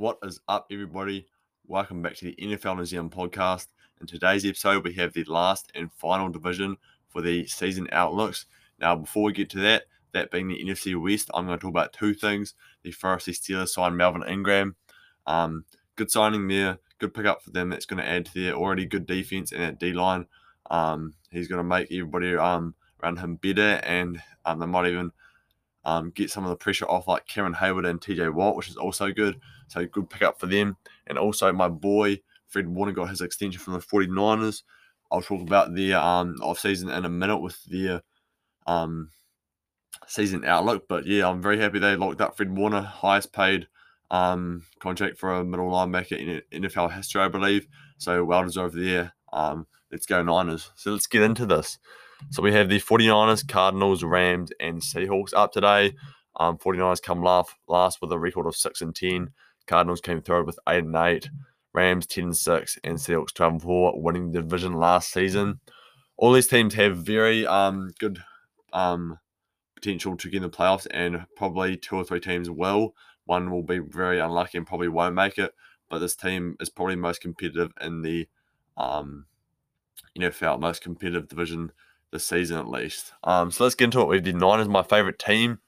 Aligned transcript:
What 0.00 0.16
is 0.22 0.40
up, 0.48 0.68
everybody? 0.70 1.26
Welcome 1.66 2.00
back 2.00 2.14
to 2.14 2.24
the 2.24 2.34
NFL 2.40 2.78
New 2.78 2.86
Zealand 2.86 3.12
podcast. 3.12 3.66
In 4.00 4.06
today's 4.06 4.46
episode, 4.46 4.82
we 4.82 4.94
have 4.94 5.12
the 5.12 5.24
last 5.24 5.70
and 5.74 5.92
final 5.92 6.30
division 6.30 6.78
for 7.10 7.20
the 7.20 7.46
season 7.46 7.86
outlooks. 7.92 8.46
Now, 8.78 8.96
before 8.96 9.24
we 9.24 9.34
get 9.34 9.50
to 9.50 9.58
that, 9.58 9.82
that 10.12 10.30
being 10.30 10.48
the 10.48 10.64
NFC 10.64 10.98
West, 10.98 11.30
I'm 11.34 11.44
going 11.44 11.58
to 11.58 11.60
talk 11.60 11.68
about 11.68 11.92
two 11.92 12.14
things. 12.14 12.54
The 12.82 12.92
first, 12.92 13.26
the 13.26 13.32
Steelers 13.32 13.68
signed 13.68 13.98
Melvin 13.98 14.24
Ingram. 14.26 14.74
Um, 15.26 15.66
good 15.96 16.10
signing 16.10 16.48
there, 16.48 16.78
good 16.96 17.12
pickup 17.12 17.42
for 17.42 17.50
them. 17.50 17.68
That's 17.68 17.84
going 17.84 18.02
to 18.02 18.08
add 18.08 18.24
to 18.24 18.32
their 18.32 18.54
already 18.54 18.86
good 18.86 19.04
defense 19.04 19.52
and 19.52 19.60
that 19.60 19.78
D 19.78 19.92
line. 19.92 20.24
Um, 20.70 21.12
he's 21.30 21.46
going 21.46 21.58
to 21.58 21.62
make 21.62 21.92
everybody 21.92 22.36
um, 22.36 22.74
around 23.02 23.18
him 23.18 23.36
better, 23.36 23.82
and 23.84 24.22
um, 24.46 24.60
they 24.60 24.66
might 24.66 24.88
even 24.88 25.12
um, 25.84 26.10
get 26.14 26.30
some 26.30 26.44
of 26.44 26.50
the 26.50 26.56
pressure 26.56 26.86
off 26.86 27.06
like 27.06 27.26
Cameron 27.26 27.52
Heyward 27.52 27.86
and 27.86 28.00
TJ 28.00 28.32
Watt, 28.32 28.56
which 28.56 28.70
is 28.70 28.78
also 28.78 29.12
good. 29.12 29.38
So 29.70 29.86
good 29.86 30.10
pickup 30.10 30.38
for 30.38 30.46
them. 30.46 30.76
And 31.06 31.18
also 31.18 31.52
my 31.52 31.68
boy 31.68 32.20
Fred 32.48 32.68
Warner 32.68 32.92
got 32.92 33.08
his 33.08 33.20
extension 33.20 33.60
from 33.60 33.74
the 33.74 33.80
49ers. 33.80 34.62
I'll 35.10 35.22
talk 35.22 35.40
about 35.40 35.74
their 35.74 35.98
um, 35.98 36.36
offseason 36.40 36.96
in 36.96 37.04
a 37.04 37.08
minute 37.08 37.38
with 37.38 37.62
their 37.64 38.02
um, 38.66 39.10
season 40.06 40.44
outlook. 40.44 40.86
But 40.88 41.06
yeah, 41.06 41.28
I'm 41.28 41.42
very 41.42 41.58
happy 41.58 41.78
they 41.78 41.96
locked 41.96 42.20
up 42.20 42.36
Fred 42.36 42.56
Warner, 42.56 42.82
highest 42.82 43.32
paid 43.32 43.68
um, 44.10 44.64
contract 44.80 45.18
for 45.18 45.34
a 45.34 45.44
middle 45.44 45.70
linebacker 45.70 46.42
in 46.52 46.62
NFL 46.62 46.92
history, 46.92 47.22
I 47.22 47.28
believe. 47.28 47.66
So 47.98 48.24
well 48.24 48.44
deserved 48.44 48.76
there. 48.76 49.14
Um, 49.32 49.66
let's 49.90 50.06
go 50.06 50.22
Niners. 50.22 50.70
So 50.76 50.90
let's 50.90 51.06
get 51.06 51.22
into 51.22 51.46
this. 51.46 51.78
So 52.30 52.42
we 52.42 52.52
have 52.52 52.68
the 52.68 52.80
49ers, 52.80 53.48
Cardinals, 53.48 54.04
Rams, 54.04 54.52
and 54.60 54.82
Seahawks 54.82 55.32
up 55.34 55.52
today. 55.52 55.94
Um, 56.36 56.58
49ers 56.58 57.02
come 57.02 57.22
last, 57.22 57.52
last 57.66 58.00
with 58.00 58.12
a 58.12 58.18
record 58.18 58.46
of 58.46 58.56
6 58.56 58.80
and 58.82 58.94
10. 58.94 59.30
Cardinals 59.70 60.00
came 60.00 60.20
third 60.20 60.46
with 60.46 60.58
8 60.68 60.84
and 60.84 60.96
8. 60.96 61.30
Rams 61.72 62.04
10 62.08 62.24
and 62.24 62.36
6. 62.36 62.78
And 62.82 62.96
Seahawks 62.96 63.32
12 63.32 63.52
and 63.52 63.62
4, 63.62 64.02
winning 64.02 64.32
the 64.32 64.42
division 64.42 64.72
last 64.72 65.12
season. 65.12 65.60
All 66.16 66.32
these 66.32 66.48
teams 66.48 66.74
have 66.74 66.98
very 66.98 67.46
um, 67.46 67.92
good 68.00 68.22
um, 68.72 69.20
potential 69.76 70.16
to 70.16 70.28
get 70.28 70.38
in 70.38 70.42
the 70.42 70.50
playoffs, 70.50 70.88
and 70.90 71.24
probably 71.36 71.76
two 71.76 71.96
or 71.96 72.04
three 72.04 72.18
teams 72.18 72.50
will. 72.50 72.94
One 73.26 73.52
will 73.52 73.62
be 73.62 73.78
very 73.78 74.18
unlucky 74.18 74.58
and 74.58 74.66
probably 74.66 74.88
won't 74.88 75.14
make 75.14 75.38
it. 75.38 75.54
But 75.88 76.00
this 76.00 76.16
team 76.16 76.56
is 76.58 76.68
probably 76.68 76.96
most 76.96 77.20
competitive 77.20 77.70
in 77.80 78.02
the 78.02 78.28
um, 78.76 79.26
NFL, 80.18 80.60
most 80.60 80.82
competitive 80.82 81.28
division 81.28 81.70
this 82.10 82.26
season 82.26 82.58
at 82.58 82.68
least. 82.68 83.12
Um, 83.22 83.52
so 83.52 83.62
let's 83.62 83.76
get 83.76 83.86
into 83.86 84.00
it. 84.00 84.08
With 84.08 84.24
the 84.24 84.32
Niners, 84.32 84.68
my 84.68 84.82
favorite 84.82 85.20
team. 85.20 85.60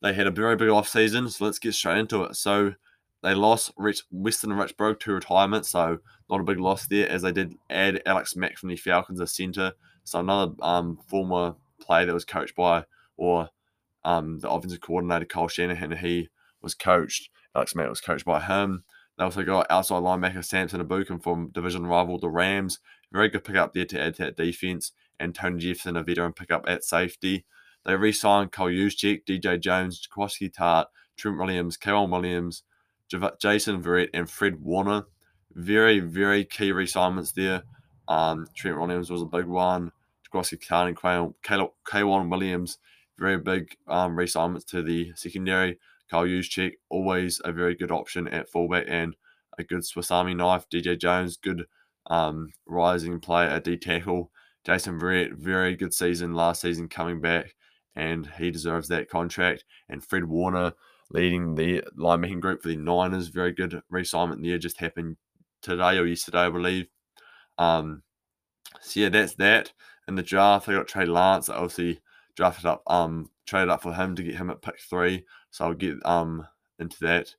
They 0.00 0.12
had 0.12 0.26
a 0.28 0.30
very 0.30 0.54
big 0.54 0.68
off 0.68 0.88
season, 0.88 1.28
so 1.28 1.44
let's 1.44 1.58
get 1.58 1.74
straight 1.74 1.98
into 1.98 2.22
it. 2.22 2.36
So 2.36 2.74
they 3.22 3.34
lost 3.34 3.72
Rich 3.76 4.02
Weston 4.10 4.52
and 4.52 4.60
Richburg 4.60 5.00
to 5.00 5.12
retirement, 5.12 5.66
so 5.66 5.98
not 6.28 6.40
a 6.40 6.44
big 6.44 6.60
loss 6.60 6.86
there, 6.86 7.08
as 7.08 7.22
they 7.22 7.32
did 7.32 7.54
add 7.70 8.02
Alex 8.06 8.36
Mack 8.36 8.56
from 8.56 8.68
the 8.68 8.76
Falcons 8.76 9.20
as 9.20 9.32
centre. 9.32 9.72
So 10.04 10.20
another 10.20 10.52
um, 10.60 10.98
former 11.08 11.56
player 11.80 12.06
that 12.06 12.14
was 12.14 12.24
coached 12.24 12.54
by 12.54 12.84
or 13.16 13.48
um, 14.04 14.38
the 14.38 14.50
offensive 14.50 14.80
coordinator 14.80 15.24
Kyle 15.24 15.48
Shanahan, 15.48 15.92
he 15.92 16.28
was 16.62 16.74
coached. 16.74 17.30
Alex 17.54 17.74
Mack 17.74 17.88
was 17.88 18.00
coached 18.00 18.24
by 18.24 18.40
him. 18.40 18.84
They 19.18 19.24
also 19.24 19.42
got 19.42 19.66
outside 19.70 20.02
linebacker 20.02 20.44
Samson 20.44 20.84
Ebukam 20.84 21.22
from 21.22 21.50
division 21.50 21.86
rival 21.86 22.18
the 22.18 22.28
Rams. 22.28 22.78
Very 23.12 23.28
good 23.28 23.44
pickup 23.44 23.72
there 23.72 23.86
to 23.86 24.00
add 24.00 24.14
to 24.16 24.24
that 24.24 24.36
defense 24.36 24.92
and 25.18 25.34
Tony 25.34 25.58
Jefferson, 25.58 25.96
a 25.96 26.02
veteran 26.02 26.32
pickup 26.32 26.64
at 26.68 26.84
safety. 26.84 27.44
They 27.84 27.96
re 27.96 28.12
signed 28.12 28.52
Kyle 28.52 28.66
Juszczyk, 28.66 29.24
DJ 29.24 29.58
Jones, 29.58 30.06
Jaquiski 30.06 30.52
Tartt, 30.52 30.86
Trent 31.16 31.38
Williams, 31.38 31.78
K'Waun 31.78 32.10
Williams, 32.10 32.62
Jason 33.40 33.82
Verrett, 33.82 34.10
and 34.14 34.28
Fred 34.28 34.60
Warner. 34.60 35.04
Very, 35.54 36.00
very 36.00 36.44
key 36.44 36.72
reassignments 36.72 37.32
there. 37.32 37.62
Um, 38.08 38.46
Trent 38.54 38.78
Williams 38.78 39.10
was 39.10 39.22
a 39.22 39.26
big 39.26 39.46
one. 39.46 39.90
Jaquiski 40.26 40.58
Tartt 40.58 40.88
and 40.88 40.96
K'Waun 41.84 42.30
Williams, 42.30 42.78
very 43.18 43.38
big 43.38 43.76
um, 43.88 44.16
reassignments 44.16 44.66
to 44.66 44.82
the 44.82 45.12
secondary. 45.14 45.78
Kyle 46.10 46.24
Juszczyk, 46.24 46.74
always 46.88 47.40
a 47.44 47.52
very 47.52 47.74
good 47.74 47.90
option 47.90 48.28
at 48.28 48.48
fullback 48.48 48.84
and 48.88 49.16
a 49.58 49.64
good 49.64 49.84
Swiss 49.84 50.10
Army 50.10 50.34
knife. 50.34 50.66
DJ 50.70 50.98
Jones, 50.98 51.36
good 51.36 51.64
um, 52.06 52.50
rising 52.66 53.18
player 53.20 53.48
at 53.48 53.64
D 53.64 53.76
tackle. 53.76 54.30
Jason 54.64 54.98
Verrett, 55.00 55.32
very 55.34 55.76
good 55.76 55.94
season 55.94 56.34
last 56.34 56.60
season 56.60 56.88
coming 56.88 57.20
back, 57.20 57.54
and 57.94 58.28
he 58.38 58.50
deserves 58.50 58.88
that 58.88 59.08
contract. 59.08 59.64
And 59.88 60.04
Fred 60.04 60.24
Warner 60.24 60.72
leading 61.10 61.54
the 61.54 61.82
linemaking 61.96 62.40
group 62.40 62.62
for 62.62 62.68
the 62.68 62.76
Niners, 62.76 63.28
very 63.28 63.52
good 63.52 63.80
reassignment 63.92 64.42
there, 64.42 64.58
just 64.58 64.78
happened 64.78 65.16
today 65.62 65.98
or 65.98 66.06
yesterday, 66.06 66.40
I 66.40 66.50
believe. 66.50 66.86
Um, 67.58 68.02
so 68.80 69.00
yeah, 69.00 69.08
that's 69.08 69.34
that. 69.34 69.72
In 70.08 70.14
the 70.14 70.22
draft, 70.22 70.66
they 70.66 70.74
got 70.74 70.88
Trey 70.88 71.06
Lance, 71.06 71.48
obviously 71.48 72.00
drafted 72.36 72.66
up, 72.66 72.82
um, 72.86 73.30
traded 73.46 73.70
up 73.70 73.82
for 73.82 73.92
him 73.92 74.14
to 74.16 74.22
get 74.22 74.34
him 74.34 74.50
at 74.50 74.62
pick 74.62 74.78
three. 74.80 75.24
So 75.50 75.66
I'll 75.66 75.74
get 75.74 76.04
um 76.04 76.46
into 76.78 76.98
that 77.00 77.34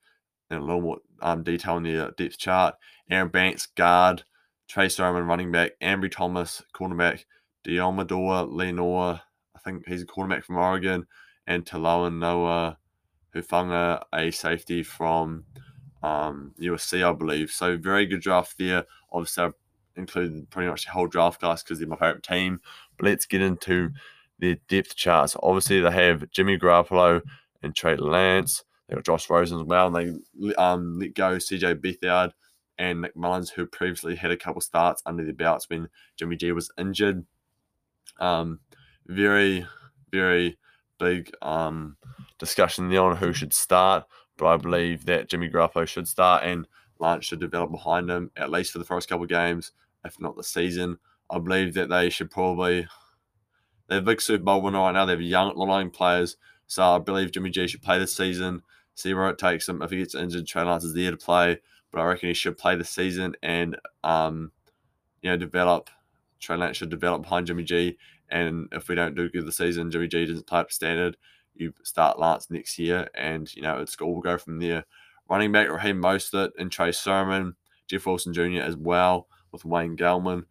in 0.50 0.57
a 0.57 0.61
little 0.61 0.81
more 0.81 0.97
um 1.22 1.44
detail 1.44 1.77
in 1.77 1.83
the 1.83 2.07
uh, 2.07 2.11
depth 2.17 2.38
chart. 2.38 2.75
Aaron 3.09 3.29
Banks, 3.29 3.67
guard. 3.67 4.23
Trey 4.67 4.89
Sermon, 4.89 5.25
running 5.25 5.51
back, 5.51 5.72
Ambry 5.81 6.11
Thomas, 6.11 6.61
cornerback, 6.75 7.23
Deommodore 7.66 8.51
Lenoir, 8.51 9.22
I 9.56 9.59
think 9.59 9.88
he's 9.88 10.01
a 10.01 10.06
cornerback 10.06 10.44
from 10.44 10.57
Oregon, 10.57 11.07
and 11.47 11.66
Talanoa 11.66 12.13
Noah 12.13 12.77
Hufanga, 13.35 14.03
a 14.13 14.31
safety 14.31 14.83
from 14.83 15.45
um, 16.03 16.53
USC, 16.59 17.07
I 17.07 17.13
believe. 17.13 17.51
So 17.51 17.77
very 17.77 18.05
good 18.05 18.21
draft 18.21 18.57
there. 18.57 18.85
Obviously, 19.11 19.45
I've 19.45 19.53
included 19.95 20.49
pretty 20.49 20.69
much 20.69 20.85
the 20.85 20.91
whole 20.91 21.07
draft 21.07 21.39
class 21.39 21.63
because 21.63 21.79
they're 21.79 21.88
my 21.88 21.95
favorite 21.95 22.23
team. 22.23 22.61
But 22.97 23.07
let's 23.07 23.25
get 23.25 23.41
into 23.41 23.91
the 24.39 24.59
depth 24.67 24.95
charts. 24.95 25.35
Obviously, 25.41 25.81
they 25.81 25.91
have 25.91 26.29
Jimmy 26.31 26.57
Garoppolo 26.57 27.21
and 27.61 27.75
Trey 27.75 27.95
Lance. 27.95 28.63
They 28.88 28.95
got 28.95 29.05
Josh 29.05 29.29
Rosen 29.29 29.59
as 29.59 29.65
well, 29.65 29.94
and 29.94 30.23
they 30.39 30.53
um, 30.55 30.99
let 30.99 31.13
go 31.13 31.35
CJ 31.35 31.81
Beathard 31.81 32.31
and 32.77 33.01
Nick 33.01 33.15
Mullens, 33.15 33.49
who 33.49 33.65
previously 33.65 34.15
had 34.15 34.31
a 34.31 34.38
couple 34.38 34.61
starts 34.61 35.01
under 35.05 35.23
their 35.23 35.33
belts 35.33 35.69
when 35.69 35.89
Jimmy 36.15 36.38
G 36.38 36.51
was 36.51 36.71
injured. 36.77 37.25
Um, 38.19 38.59
very, 39.07 39.65
very 40.11 40.57
big 40.99 41.31
um, 41.41 41.97
discussion 42.39 42.89
there 42.89 43.03
on 43.03 43.17
who 43.17 43.33
should 43.33 43.53
start, 43.53 44.05
but 44.37 44.47
I 44.47 44.57
believe 44.57 45.05
that 45.05 45.29
Jimmy 45.29 45.49
Garoppolo 45.49 45.87
should 45.87 46.07
start 46.07 46.43
and 46.43 46.67
Lance 46.99 47.25
should 47.25 47.39
develop 47.39 47.71
behind 47.71 48.09
him 48.09 48.31
at 48.35 48.49
least 48.49 48.71
for 48.71 48.79
the 48.79 48.85
first 48.85 49.09
couple 49.09 49.23
of 49.23 49.29
games, 49.29 49.71
if 50.03 50.19
not 50.19 50.35
the 50.35 50.43
season. 50.43 50.97
I 51.29 51.39
believe 51.39 51.73
that 51.75 51.89
they 51.89 52.09
should 52.09 52.31
probably. 52.31 52.87
They're 53.87 53.99
a 53.99 54.01
big 54.01 54.21
Super 54.21 54.43
Bowl 54.43 54.61
winner 54.61 54.79
right 54.79 54.91
now. 54.91 55.05
They 55.05 55.13
have 55.13 55.21
young, 55.21 55.57
young 55.57 55.89
players, 55.89 56.37
so 56.65 56.83
I 56.83 56.99
believe 56.99 57.31
Jimmy 57.31 57.49
G 57.49 57.67
should 57.67 57.81
play 57.81 57.99
this 57.99 58.15
season. 58.15 58.61
See 58.95 59.13
where 59.13 59.29
it 59.29 59.37
takes 59.37 59.69
him. 59.69 59.81
If 59.81 59.91
he 59.91 59.97
gets 59.97 60.15
injured, 60.15 60.47
Trey 60.47 60.63
Lance 60.63 60.83
is 60.83 60.93
there 60.93 61.11
to 61.11 61.17
play 61.17 61.59
but 61.91 62.01
I 62.01 62.05
reckon 62.05 62.29
he 62.29 62.33
should 62.33 62.57
play 62.57 62.75
the 62.75 62.83
season 62.83 63.35
and 63.41 63.77
um, 64.03 64.51
you 65.21 65.29
know 65.29 65.37
develop. 65.37 65.89
Trey 66.39 66.55
Lance 66.55 66.77
should 66.77 66.89
develop 66.89 67.23
behind 67.23 67.47
Jimmy 67.47 67.63
G, 67.63 67.97
and 68.29 68.67
if 68.71 68.87
we 68.87 68.95
don't 68.95 69.15
do 69.15 69.29
good 69.29 69.45
the 69.45 69.51
season, 69.51 69.89
Jimmy 69.89 70.07
G 70.07 70.25
doesn't 70.25 70.45
play 70.45 70.59
up 70.59 70.69
to 70.69 70.73
standard. 70.75 71.17
You 71.59 71.73
start 71.84 72.19
Lance 72.19 72.50
next 72.50 72.78
year, 72.79 73.07
and 73.16 73.53
you 73.56 73.62
know 73.62 73.79
it's 73.79 73.95
all 73.97 74.22
go 74.22 74.38
from 74.38 74.59
there. 74.59 74.85
Running 75.29 75.51
back 75.51 75.69
Raheem 75.69 76.01
Mostert 76.01 76.51
and 76.57 76.72
Trey 76.72 76.91
Sermon, 76.91 77.56
Jeff 77.88 78.06
Wilson 78.06 78.34
Jr. 78.34 78.62
as 78.62 78.78
well 78.78 79.28
with 79.51 79.66
Wayne 79.66 79.97
Gallman. 79.97 80.45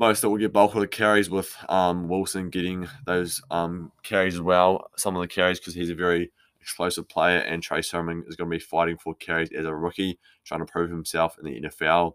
Mostert 0.00 0.30
will 0.30 0.38
get 0.38 0.52
bulk 0.52 0.74
of 0.74 0.80
the 0.80 0.86
carries 0.86 1.28
with 1.28 1.56
um, 1.68 2.08
Wilson 2.08 2.50
getting 2.50 2.88
those 3.04 3.42
um, 3.50 3.90
carries 4.04 4.34
as 4.34 4.40
well. 4.40 4.90
Some 4.96 5.16
of 5.16 5.22
the 5.22 5.26
carries 5.26 5.58
because 5.58 5.74
he's 5.74 5.90
a 5.90 5.94
very 5.94 6.30
explosive 6.60 7.08
player, 7.08 7.38
and 7.38 7.62
Trey 7.62 7.82
Sermon 7.82 8.24
is 8.28 8.36
going 8.36 8.48
to 8.48 8.56
be 8.56 8.60
fighting 8.60 8.96
for 8.98 9.14
carries 9.14 9.50
as 9.52 9.64
a 9.64 9.74
rookie, 9.74 10.18
trying 10.44 10.60
to 10.60 10.70
prove 10.70 10.90
himself 10.90 11.36
in 11.38 11.44
the 11.44 11.68
NFL. 11.68 12.12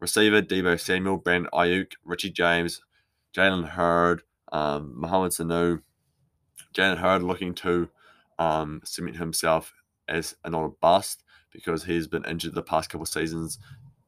Receiver 0.00 0.42
Deebo 0.42 0.78
Samuel, 0.78 1.16
Brandon 1.16 1.50
Aiyuk, 1.54 1.92
Richie 2.04 2.30
James, 2.30 2.82
Jalen 3.34 3.68
Hurd, 3.70 4.22
um, 4.52 4.92
Mohamed 4.94 5.32
Sanu. 5.32 5.80
Jalen 6.76 6.98
Hurd 6.98 7.22
looking 7.22 7.54
to 7.54 7.88
um, 8.38 8.80
cement 8.84 9.16
himself 9.16 9.72
as 10.08 10.36
a 10.44 10.50
not 10.50 10.64
a 10.64 10.68
bust 10.80 11.22
because 11.52 11.84
he's 11.84 12.06
been 12.06 12.24
injured 12.24 12.54
the 12.54 12.62
past 12.62 12.90
couple 12.90 13.04
of 13.04 13.08
seasons 13.08 13.58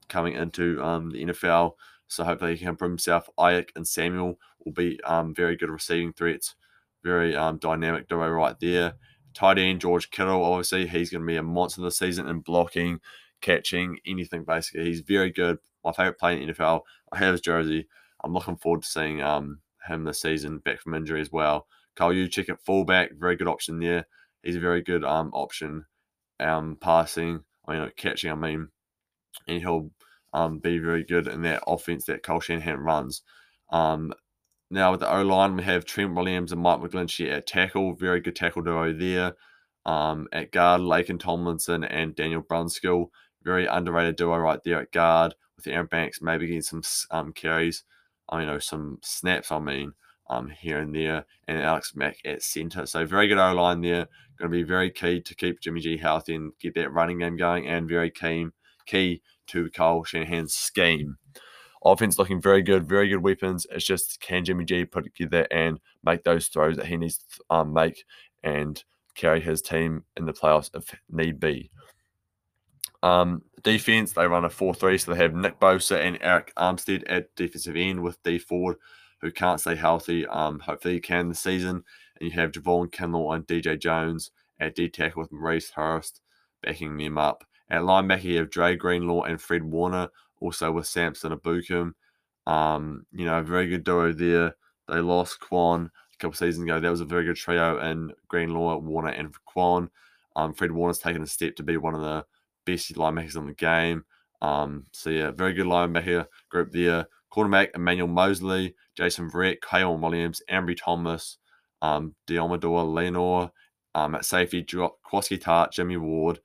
coming 0.08 0.34
into 0.34 0.82
um, 0.82 1.10
the 1.10 1.24
NFL. 1.24 1.72
So 2.08 2.24
hopefully 2.24 2.56
he 2.56 2.64
can 2.64 2.76
prove 2.76 2.90
himself. 2.90 3.28
Aiyuk 3.38 3.70
and 3.76 3.86
Samuel 3.86 4.38
will 4.64 4.72
be 4.72 5.00
um, 5.04 5.34
very 5.34 5.56
good 5.56 5.70
receiving 5.70 6.12
threats, 6.12 6.54
very 7.02 7.34
um, 7.34 7.58
dynamic 7.58 8.08
duo 8.08 8.28
right 8.28 8.58
there. 8.60 8.94
Tight 9.34 9.58
end 9.58 9.80
George 9.80 10.10
Kittle, 10.10 10.42
obviously, 10.42 10.86
he's 10.86 11.10
going 11.10 11.22
to 11.22 11.26
be 11.26 11.36
a 11.36 11.42
monster 11.42 11.82
this 11.82 11.98
season 11.98 12.28
in 12.28 12.40
blocking, 12.40 13.00
catching, 13.40 13.98
anything 14.06 14.44
basically. 14.44 14.84
He's 14.86 15.00
very 15.00 15.30
good. 15.30 15.58
My 15.84 15.92
favorite 15.92 16.18
player 16.18 16.38
in 16.38 16.46
the 16.46 16.54
NFL. 16.54 16.82
I 17.12 17.18
have 17.18 17.32
his 17.32 17.40
jersey. 17.40 17.86
I'm 18.24 18.32
looking 18.32 18.56
forward 18.56 18.82
to 18.82 18.88
seeing 18.88 19.22
um, 19.22 19.60
him 19.86 20.04
this 20.04 20.20
season 20.20 20.58
back 20.58 20.80
from 20.80 20.94
injury 20.94 21.20
as 21.20 21.30
well. 21.30 21.66
Kyle 21.98 22.12
Juszczyk 22.12 22.48
at 22.48 22.64
fullback, 22.64 23.10
very 23.18 23.34
good 23.36 23.48
option 23.48 23.80
there. 23.80 24.06
He's 24.42 24.56
a 24.56 24.60
very 24.60 24.82
good 24.82 25.04
um, 25.04 25.30
option 25.34 25.86
um, 26.38 26.78
passing 26.80 27.40
I 27.68 27.78
mean, 27.78 27.92
catching, 27.96 28.30
I 28.30 28.34
mean, 28.34 28.68
and 29.46 29.60
he'll 29.60 29.90
um, 30.32 30.58
be 30.58 30.78
very 30.78 31.04
good 31.04 31.26
in 31.26 31.42
that 31.42 31.62
offense 31.66 32.06
that 32.06 32.22
Kyle 32.22 32.40
Shanahan 32.40 32.78
runs. 32.78 33.22
Um, 33.70 34.14
now 34.70 34.92
with 34.92 35.00
the 35.00 35.12
O 35.12 35.22
line, 35.22 35.56
we 35.56 35.64
have 35.64 35.84
Trent 35.84 36.14
Williams 36.14 36.52
and 36.52 36.62
Mike 36.62 36.80
McGlinchey 36.80 37.30
at 37.30 37.46
tackle. 37.46 37.94
Very 37.94 38.20
good 38.20 38.36
tackle 38.36 38.62
duo 38.62 38.92
there. 38.92 39.34
Um, 39.84 40.28
at 40.32 40.52
guard, 40.52 40.80
Laken 40.80 41.20
Tomlinson 41.20 41.84
and 41.84 42.14
Daniel 42.14 42.42
Brunskill. 42.42 43.08
Very 43.42 43.66
underrated 43.66 44.16
duo 44.16 44.36
right 44.36 44.60
there 44.64 44.80
at 44.80 44.92
guard 44.92 45.34
with 45.56 45.66
Aaron 45.66 45.86
Banks 45.86 46.22
maybe 46.22 46.46
getting 46.46 46.62
some 46.62 46.82
um, 47.10 47.32
carries. 47.32 47.84
I 48.28 48.44
know 48.44 48.58
some 48.58 48.98
snaps. 49.02 49.52
I 49.52 49.58
mean, 49.58 49.92
um, 50.28 50.48
here 50.48 50.78
and 50.78 50.94
there, 50.94 51.24
and 51.46 51.62
Alex 51.62 51.94
Mack 51.94 52.18
at 52.24 52.42
centre. 52.42 52.86
So 52.86 53.06
very 53.06 53.28
good 53.28 53.38
O 53.38 53.52
line 53.52 53.80
there. 53.80 54.06
Going 54.38 54.50
to 54.50 54.56
be 54.56 54.62
very 54.62 54.90
key 54.90 55.20
to 55.20 55.34
keep 55.34 55.60
Jimmy 55.60 55.80
G 55.80 55.96
healthy 55.96 56.34
and 56.34 56.52
get 56.60 56.74
that 56.74 56.92
running 56.92 57.18
game 57.18 57.36
going, 57.36 57.66
and 57.66 57.88
very 57.88 58.10
key 58.10 58.48
key 58.86 59.22
to 59.48 59.70
Kyle 59.70 60.04
Shanahan's 60.04 60.54
scheme. 60.54 61.16
Offense 61.84 62.18
looking 62.18 62.40
very 62.40 62.62
good, 62.62 62.88
very 62.88 63.08
good 63.08 63.22
weapons. 63.22 63.66
It's 63.70 63.84
just 63.84 64.20
can 64.20 64.44
Jimmy 64.44 64.64
G 64.64 64.84
put 64.84 65.06
it 65.06 65.14
together 65.14 65.46
and 65.50 65.78
make 66.04 66.24
those 66.24 66.48
throws 66.48 66.76
that 66.76 66.86
he 66.86 66.96
needs 66.96 67.18
to 67.18 67.24
um, 67.50 67.72
make 67.72 68.04
and 68.42 68.82
carry 69.14 69.40
his 69.40 69.62
team 69.62 70.04
in 70.16 70.26
the 70.26 70.32
playoffs 70.32 70.70
if 70.74 70.94
need 71.10 71.38
be. 71.38 71.70
Um, 73.02 73.42
defense, 73.62 74.12
they 74.12 74.26
run 74.26 74.44
a 74.44 74.50
4 74.50 74.74
3, 74.74 74.98
so 74.98 75.12
they 75.12 75.18
have 75.18 75.34
Nick 75.34 75.60
Bosa 75.60 75.98
and 75.98 76.18
Arik 76.20 76.52
Armstead 76.54 77.04
at 77.06 77.34
defensive 77.36 77.76
end 77.76 78.02
with 78.02 78.22
Dee 78.22 78.38
Ford, 78.38 78.76
who 79.20 79.30
can't 79.30 79.60
stay 79.60 79.74
healthy. 79.74 80.26
Um, 80.26 80.60
hopefully, 80.60 80.94
he 80.94 81.00
can 81.00 81.28
this 81.28 81.40
season. 81.40 81.84
And 82.20 82.30
you 82.30 82.30
have 82.32 82.52
Javon 82.52 82.90
Kinlaw 82.90 83.36
and 83.36 83.46
DJ 83.46 83.78
Jones 83.78 84.30
at 84.60 84.74
D 84.74 84.88
tackle 84.88 85.22
with 85.22 85.32
Maurice 85.32 85.70
Hurst 85.70 86.20
backing 86.62 86.96
them 86.96 87.18
up. 87.18 87.44
At 87.70 87.82
linebacker, 87.82 88.24
you 88.24 88.38
have 88.38 88.50
Dre 88.50 88.76
Greenlaw 88.76 89.22
and 89.22 89.40
Fred 89.40 89.62
Warner, 89.62 90.08
also 90.40 90.72
with 90.72 90.86
Samson 90.86 91.32
Ebukam. 91.32 91.92
Um, 92.46 93.04
you 93.12 93.26
know, 93.26 93.42
very 93.42 93.68
good 93.68 93.84
duo 93.84 94.12
there. 94.12 94.54
They 94.88 95.00
lost 95.00 95.38
Kwon 95.40 95.86
a 95.86 96.16
couple 96.18 96.34
seasons 96.34 96.64
ago. 96.64 96.80
That 96.80 96.90
was 96.90 97.02
a 97.02 97.06
very 97.06 97.24
good 97.24 97.36
trio 97.36 97.78
in 97.78 98.12
Greenlaw, 98.28 98.78
Warner, 98.78 99.10
and 99.10 99.34
Kwon. 99.54 99.90
Um, 100.34 100.54
Fred 100.54 100.72
Warner's 100.72 100.98
taken 100.98 101.22
a 101.22 101.26
step 101.26 101.56
to 101.56 101.62
be 101.62 101.76
one 101.76 101.94
of 101.94 102.00
the 102.00 102.24
best 102.64 102.94
linebackers 102.94 103.36
in 103.36 103.46
the 103.46 103.54
game. 103.54 104.04
Um, 104.40 104.86
so 104.92 105.10
yeah, 105.10 105.30
very 105.30 105.52
good 105.52 105.66
linebacker 105.66 106.26
group 106.48 106.72
there. 106.72 107.06
Quarterback 107.30 107.70
Emmanuel 107.74 108.08
Moseley, 108.08 108.74
Jason 108.96 109.30
Verrett, 109.30 109.60
Kyle 109.60 109.96
Williams, 109.96 110.42
Ambry 110.50 110.76
Thomas, 110.76 111.38
um, 111.82 112.14
Deommodore 112.26 112.92
Lenoir. 112.92 113.52
Um, 113.94 114.14
at 114.14 114.24
safety, 114.24 114.62
Jaquiski 114.62 115.40
Tartt, 115.40 115.72
Jimmy 115.72 115.96
Ward, 115.96 116.38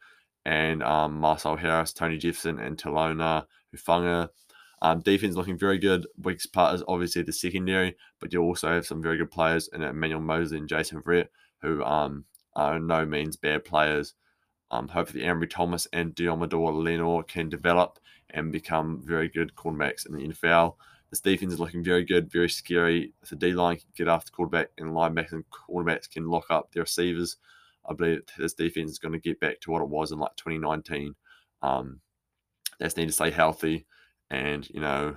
and 0.45 0.81
um, 0.81 1.19
Marcel 1.19 1.55
Harris, 1.55 1.93
Tony 1.93 2.17
Jefferson, 2.17 2.57
and 2.57 2.77
Talanoa 2.77 3.45
Hufanga. 3.75 4.29
Um, 4.81 5.01
defense 5.01 5.35
looking 5.35 5.57
very 5.57 5.77
good. 5.77 6.07
Weakest 6.17 6.51
part 6.51 6.75
is 6.75 6.83
obviously 6.87 7.21
the 7.21 7.31
secondary, 7.31 7.95
but 8.19 8.33
you 8.33 8.41
also 8.41 8.69
have 8.69 8.85
some 8.85 9.01
very 9.01 9.17
good 9.17 9.31
players 9.31 9.69
in 9.71 9.83
Emmanuel 9.83 10.19
Moseley 10.19 10.57
and 10.57 10.67
Jason 10.67 11.01
Verrett, 11.01 11.27
who 11.61 11.83
um, 11.83 12.25
are 12.55 12.79
no 12.79 13.05
means 13.05 13.37
bad 13.37 13.63
players. 13.63 14.13
Um, 14.71 14.87
hopefully, 14.87 15.23
Ambry 15.23 15.49
Thomas 15.49 15.87
and 15.93 16.15
Deommodore 16.15 16.73
Lenoir 16.83 17.23
can 17.23 17.47
develop 17.47 17.99
and 18.33 18.51
become 18.51 19.01
very 19.03 19.29
good 19.29 19.55
cornerbacks 19.55 20.05
in 20.07 20.15
the 20.15 20.27
NFL. 20.27 20.75
This 21.09 21.19
defense 21.19 21.53
is 21.53 21.59
looking 21.59 21.83
very 21.83 22.03
good, 22.03 22.31
very 22.31 22.49
scary. 22.49 23.13
If 23.21 23.29
the 23.29 23.35
D 23.35 23.53
line 23.53 23.77
can 23.77 23.85
get 23.95 24.07
after 24.07 24.31
quarterback 24.31 24.69
and 24.79 24.89
linebackers 24.89 25.33
and 25.33 25.45
cornerbacks 25.51 26.09
can 26.09 26.27
lock 26.27 26.45
up 26.49 26.71
their 26.71 26.83
receivers, 26.83 27.37
I 27.87 27.93
believe 27.93 28.21
this 28.37 28.53
defense 28.53 28.91
is 28.91 28.99
going 28.99 29.11
to 29.11 29.19
get 29.19 29.39
back 29.39 29.59
to 29.61 29.71
what 29.71 29.81
it 29.81 29.89
was 29.89 30.11
in 30.11 30.19
like 30.19 30.35
2019. 30.37 31.13
Um, 31.61 31.99
they 32.79 32.85
just 32.85 32.97
need 32.97 33.07
to 33.07 33.13
stay 33.13 33.29
healthy, 33.29 33.85
and 34.29 34.67
you 34.69 34.81
know, 34.81 35.15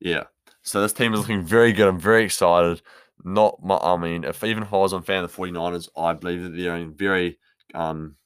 yeah. 0.00 0.24
So 0.62 0.82
this 0.82 0.92
team 0.92 1.14
is 1.14 1.20
looking 1.20 1.42
very 1.42 1.72
good. 1.72 1.88
I'm 1.88 1.98
very 1.98 2.24
excited. 2.24 2.82
Not 3.24 3.62
my, 3.64 3.78
I 3.78 3.96
mean, 3.96 4.24
if 4.24 4.44
even 4.44 4.62
if 4.62 4.72
I 4.72 4.76
was 4.76 4.92
a 4.92 5.00
fan 5.00 5.24
of 5.24 5.34
the 5.34 5.42
49ers, 5.42 5.88
I 5.96 6.12
believe 6.12 6.42
that 6.42 6.50
they're 6.50 6.76
in 6.76 6.94
very, 6.94 7.38
um, 7.74 8.16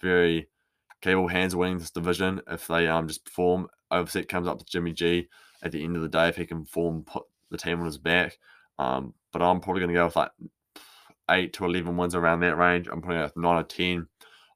very 0.00 0.48
capable 1.00 1.28
hands 1.28 1.56
winning 1.56 1.78
this 1.78 1.90
division 1.90 2.40
if 2.48 2.66
they 2.66 2.86
um 2.88 3.08
just 3.08 3.24
perform. 3.24 3.68
Obviously, 3.90 4.22
it 4.22 4.28
comes 4.28 4.48
up 4.48 4.58
to 4.58 4.64
Jimmy 4.64 4.92
G 4.92 5.28
at 5.62 5.72
the 5.72 5.82
end 5.84 5.96
of 5.96 6.02
the 6.02 6.08
day 6.08 6.28
if 6.28 6.36
he 6.36 6.46
can 6.46 6.64
form 6.64 7.02
put 7.02 7.24
the 7.50 7.58
team 7.58 7.80
on 7.80 7.86
his 7.86 7.98
back. 7.98 8.38
Um, 8.78 9.14
but 9.32 9.42
I'm 9.42 9.60
probably 9.60 9.80
going 9.80 9.94
to 9.94 10.00
go 10.00 10.04
with 10.06 10.16
like 10.16 10.30
eight 11.30 11.52
to 11.54 11.64
eleven 11.64 11.96
wins 11.96 12.14
around 12.14 12.40
that 12.40 12.56
range. 12.56 12.88
I'm 12.90 13.02
putting 13.02 13.20
it 13.20 13.36
nine 13.36 13.56
or 13.56 13.62
ten. 13.62 14.06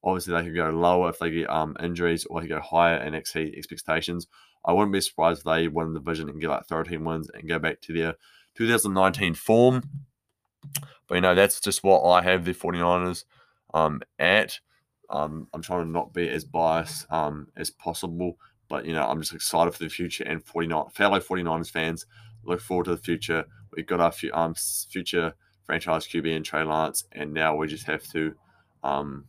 Obviously, 0.02 0.34
they 0.34 0.44
could 0.44 0.54
go 0.54 0.70
lower 0.70 1.08
if 1.08 1.18
they 1.18 1.30
get 1.30 1.50
um, 1.50 1.76
injuries, 1.82 2.26
or 2.26 2.40
they 2.40 2.46
go 2.46 2.60
higher 2.60 2.96
and 2.96 3.14
exceed 3.14 3.54
expectations. 3.56 4.26
I 4.64 4.72
wouldn't 4.72 4.92
be 4.92 5.00
surprised 5.00 5.40
if 5.40 5.44
they 5.44 5.68
win 5.68 5.92
the 5.92 6.00
division 6.00 6.28
and 6.28 6.40
get 6.40 6.50
like 6.50 6.66
13 6.66 7.04
wins 7.04 7.30
and 7.32 7.48
go 7.48 7.58
back 7.58 7.80
to 7.82 7.92
their 7.92 8.14
2019 8.56 9.34
form. 9.34 9.82
But 11.06 11.16
you 11.16 11.20
know, 11.20 11.34
that's 11.34 11.60
just 11.60 11.84
what 11.84 12.02
I 12.02 12.22
have 12.22 12.44
the 12.44 12.52
49ers 12.52 13.24
um, 13.72 14.00
at. 14.18 14.60
Um, 15.10 15.48
I'm 15.52 15.62
trying 15.62 15.84
to 15.84 15.90
not 15.90 16.12
be 16.12 16.28
as 16.28 16.44
biased 16.44 17.10
um, 17.12 17.48
as 17.56 17.70
possible, 17.70 18.38
but 18.68 18.86
you 18.86 18.92
know, 18.92 19.06
I'm 19.06 19.20
just 19.20 19.34
excited 19.34 19.72
for 19.72 19.84
the 19.84 19.90
future 19.90 20.24
and 20.24 20.44
49 20.44 20.86
fellow 20.90 21.20
49ers 21.20 21.70
fans 21.70 22.06
look 22.44 22.60
forward 22.60 22.84
to 22.84 22.92
the 22.92 23.02
future. 23.02 23.44
We've 23.74 23.86
got 23.86 24.00
our 24.00 24.12
um, 24.32 24.54
future 24.54 25.34
franchise 25.64 26.06
QB 26.06 26.36
and 26.36 26.44
Trey 26.44 26.62
Lance, 26.62 27.04
and 27.12 27.32
now 27.32 27.56
we 27.56 27.66
just 27.66 27.86
have 27.86 28.02
to, 28.12 28.34
um, 28.82 29.24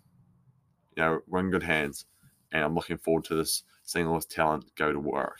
you 0.96 1.04
know, 1.04 1.20
we're 1.28 1.40
in 1.40 1.52
good 1.52 1.64
hands. 1.64 2.06
And 2.52 2.64
I'm 2.64 2.76
looking 2.76 2.98
forward 2.98 3.26
to 3.26 3.36
this, 3.36 3.64
seeing 3.84 4.08
all 4.08 4.16
this 4.16 4.26
talent 4.26 4.66
go 4.76 4.92
to 4.92 5.00
work. 5.00 5.40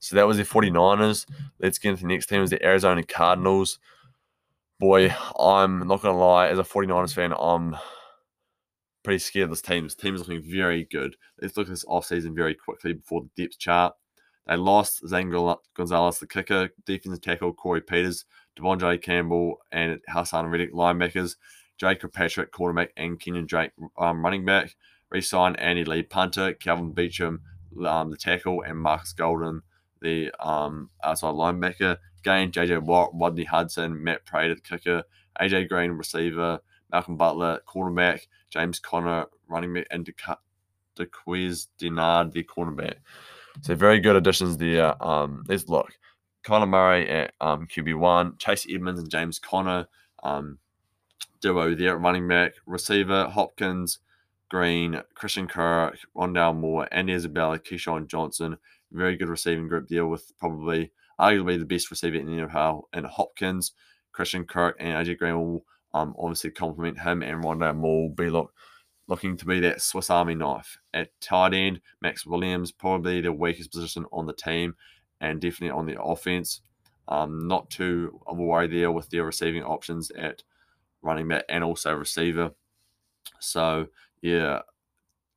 So 0.00 0.16
that 0.16 0.26
was 0.26 0.36
the 0.36 0.42
49ers. 0.42 1.26
Let's 1.60 1.78
get 1.78 1.90
into 1.90 2.02
the 2.02 2.08
next 2.08 2.26
team, 2.26 2.42
is 2.42 2.50
the 2.50 2.64
Arizona 2.64 3.02
Cardinals. 3.04 3.78
Boy, 4.80 5.14
I'm 5.38 5.86
not 5.86 6.02
to 6.02 6.12
lie, 6.12 6.48
as 6.48 6.58
a 6.58 6.64
49ers 6.64 7.14
fan, 7.14 7.32
I'm 7.38 7.76
pretty 9.02 9.18
scared 9.18 9.44
of 9.44 9.50
this 9.50 9.62
team. 9.62 9.84
This 9.84 9.94
team 9.94 10.14
is 10.14 10.20
looking 10.20 10.42
very 10.42 10.84
good. 10.84 11.16
Let's 11.40 11.56
look 11.56 11.66
at 11.66 11.70
this 11.70 11.84
offseason 11.84 12.34
very 12.34 12.54
quickly 12.54 12.92
before 12.92 13.22
the 13.22 13.42
depth 13.42 13.58
chart. 13.58 13.94
They 14.46 14.56
lost 14.56 15.06
Zane 15.06 15.30
Gonzalez, 15.74 16.18
the 16.18 16.26
kicker, 16.26 16.70
defensive 16.84 17.20
tackle 17.20 17.52
Corey 17.52 17.80
Peters, 17.80 18.24
De'Vondre 18.56 19.00
Campbell, 19.00 19.58
and 19.70 20.00
Haason 20.10 20.50
Reddick, 20.50 20.72
linebackers, 20.72 21.36
Jacob 21.78 22.12
Patrick, 22.12 22.50
quarterback, 22.50 22.92
and 22.96 23.20
Kenyan 23.20 23.46
Drake, 23.46 23.72
um, 23.98 24.24
running 24.24 24.44
back. 24.44 24.74
Resigned 25.10 25.60
Andy 25.60 25.84
Lee, 25.84 26.02
punter, 26.02 26.54
Calvin 26.54 26.94
Beachum, 26.94 27.40
um, 27.86 28.10
the 28.10 28.16
tackle, 28.16 28.62
and 28.62 28.78
Marcus 28.78 29.12
Golden, 29.12 29.62
the 30.00 30.32
um, 30.40 30.88
outside 31.04 31.34
linebacker. 31.34 31.98
Gain 32.24 32.50
JJ 32.50 32.82
Watt, 32.82 33.10
Rodney 33.12 33.44
Hudson, 33.44 34.02
Matt 34.02 34.24
Prater, 34.24 34.54
the 34.54 34.60
kicker, 34.60 35.02
AJ 35.40 35.68
Green, 35.68 35.90
receiver, 35.90 36.60
Malcolm 36.92 37.16
Butler, 37.16 37.60
quarterback, 37.66 38.28
James 38.50 38.78
Conner, 38.78 39.26
running 39.48 39.74
back, 39.74 39.86
and 39.90 40.08
Darqueze 40.96 41.68
Dennard, 41.78 42.32
the 42.32 42.44
cornerback. 42.44 42.96
So 43.62 43.74
very 43.74 44.00
good 44.00 44.16
additions 44.16 44.56
there. 44.56 45.02
Um, 45.02 45.44
let's 45.48 45.68
look. 45.68 45.92
Kyler 46.44 46.68
Murray 46.68 47.08
at 47.08 47.34
um, 47.40 47.66
QB1, 47.66 48.38
Chase 48.38 48.66
Edmonds 48.68 49.00
and 49.00 49.10
James 49.10 49.38
Conner, 49.38 49.86
um, 50.22 50.58
duo 51.40 51.74
there 51.74 51.94
at 51.94 52.00
running 52.00 52.26
back, 52.26 52.54
receiver, 52.66 53.28
Hopkins, 53.28 54.00
Green, 54.48 55.00
Christian 55.14 55.46
Kirk, 55.46 55.98
Rondale 56.16 56.56
Moore, 56.56 56.88
and 56.90 57.08
Isabella, 57.08 57.58
KeeSean 57.58 58.06
Johnson. 58.06 58.58
Very 58.90 59.16
good 59.16 59.28
receiving 59.28 59.68
group 59.68 59.88
there 59.88 60.06
with 60.06 60.36
probably 60.38 60.90
arguably 61.18 61.58
the 61.58 61.64
best 61.64 61.90
receiver 61.90 62.16
in 62.16 62.26
the 62.26 62.46
NFL 62.46 62.82
and 62.92 63.06
Hopkins, 63.06 63.72
Christian 64.10 64.44
Kirk, 64.44 64.76
and 64.80 65.06
AJ 65.06 65.18
Green 65.18 65.36
will 65.36 65.64
um, 65.94 66.14
obviously 66.18 66.50
compliment 66.50 67.00
him 67.00 67.22
and 67.22 67.42
Rondale 67.42 67.76
Moore 67.76 68.10
be 68.10 68.30
look, 68.30 68.52
looking 69.08 69.36
to 69.36 69.44
be 69.44 69.60
that 69.60 69.82
Swiss 69.82 70.10
Army 70.10 70.34
knife. 70.34 70.78
At 70.94 71.10
tight 71.20 71.54
end, 71.54 71.80
Maxx 72.00 72.26
Williams, 72.26 72.72
probably 72.72 73.20
the 73.20 73.32
weakest 73.32 73.72
position 73.72 74.06
on 74.12 74.26
the 74.26 74.32
team 74.32 74.74
and 75.20 75.40
definitely 75.40 75.70
on 75.70 75.86
the 75.86 76.02
offense. 76.02 76.62
Um, 77.08 77.46
not 77.46 77.68
too 77.70 78.20
worry 78.26 78.68
there 78.68 78.92
with 78.92 79.10
their 79.10 79.24
receiving 79.24 79.62
options 79.64 80.10
at 80.12 80.42
running 81.02 81.28
back 81.28 81.44
and 81.48 81.64
also 81.64 81.92
receiver. 81.94 82.52
So, 83.38 83.88
yeah, 84.22 84.60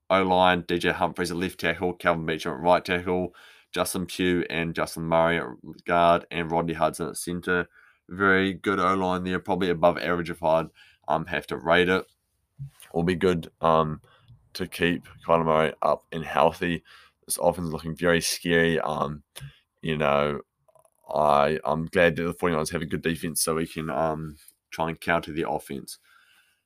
O 0.10 0.22
line, 0.22 0.64
DJ 0.64 0.94
Humphries 0.94 1.32
at 1.32 1.38
left 1.38 1.60
tackle, 1.60 1.94
Calvin 1.94 2.26
Beachum 2.26 2.54
at 2.54 2.62
right 2.62 2.86
tackle, 2.86 3.34
Justin 3.74 4.06
Pugh 4.06 4.46
and 4.50 4.76
Justin 4.76 5.04
Murray 5.04 5.40
at 5.40 5.48
guard, 5.86 6.26
and 6.32 6.52
Rodney 6.52 6.74
Hudson 6.74 7.10
at 7.10 7.18
center. 7.18 7.68
Very 8.10 8.54
good 8.54 8.80
O 8.80 8.94
line 8.94 9.24
there, 9.24 9.40
probably 9.40 9.70
above 9.70 9.98
average 9.98 10.30
if 10.30 10.44
I'd 10.44 10.68
um, 11.08 11.26
have 11.26 11.48
to 11.48 11.58
rate 11.58 11.90
it. 11.90 12.06
Will 12.94 13.04
be 13.04 13.16
good 13.16 13.52
um, 13.62 14.02
to 14.54 14.68
keep 14.68 15.06
Kyler 15.28 15.46
Murray 15.46 15.74
up 15.82 16.06
and 16.12 16.24
healthy. 16.24 16.84
This 17.26 17.38
offense 17.38 17.68
is 17.68 17.74
looking 17.74 17.96
very 17.96 18.22
scary. 18.22 18.80
Um, 18.80 19.24
you 19.82 19.98
know, 19.98 20.42
I 21.14 21.60
I'm 21.66 21.86
glad 21.88 22.16
that 22.16 22.24
the 22.24 22.34
49ers 22.34 22.72
have 22.72 22.82
a 22.82 22.86
good 22.86 23.02
defense 23.02 23.42
so 23.42 23.56
we 23.56 23.68
can 23.68 23.90
um 23.90 24.38
try 24.72 24.90
and 24.90 25.00
counter 25.00 25.32
the 25.32 25.50
offense. 25.50 26.00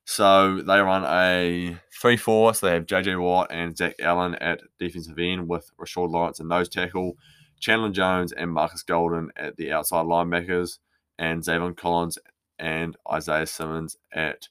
So 0.06 0.62
they 0.62 0.80
run 0.80 1.04
a 1.06 1.78
3 2.02 2.18
4. 2.18 2.54
So 2.56 2.66
they 2.66 2.74
have 2.74 2.88
JJ 2.88 3.22
Watt 3.22 3.52
and 3.52 3.78
Zach 3.78 3.96
Allen 4.00 4.36
at 4.36 4.62
defensive 4.80 5.20
end 5.20 5.48
with 5.48 5.70
Rashard 5.80 6.10
Lawrence 6.10 6.40
and 6.40 6.50
nose 6.50 6.68
tackle, 6.68 7.16
Chandler 7.60 7.92
Jones 7.92 8.32
and 8.32 8.52
Marcus 8.52 8.82
Golden 8.82 9.30
at 9.38 9.56
the 9.58 9.72
outside 9.72 10.06
linebackers, 10.06 10.80
and 11.20 11.44
Zaven 11.44 11.78
Collins 11.78 12.18
and 12.58 12.96
Isaiah 13.12 13.46
Simmons 13.46 13.98
at 14.12 14.48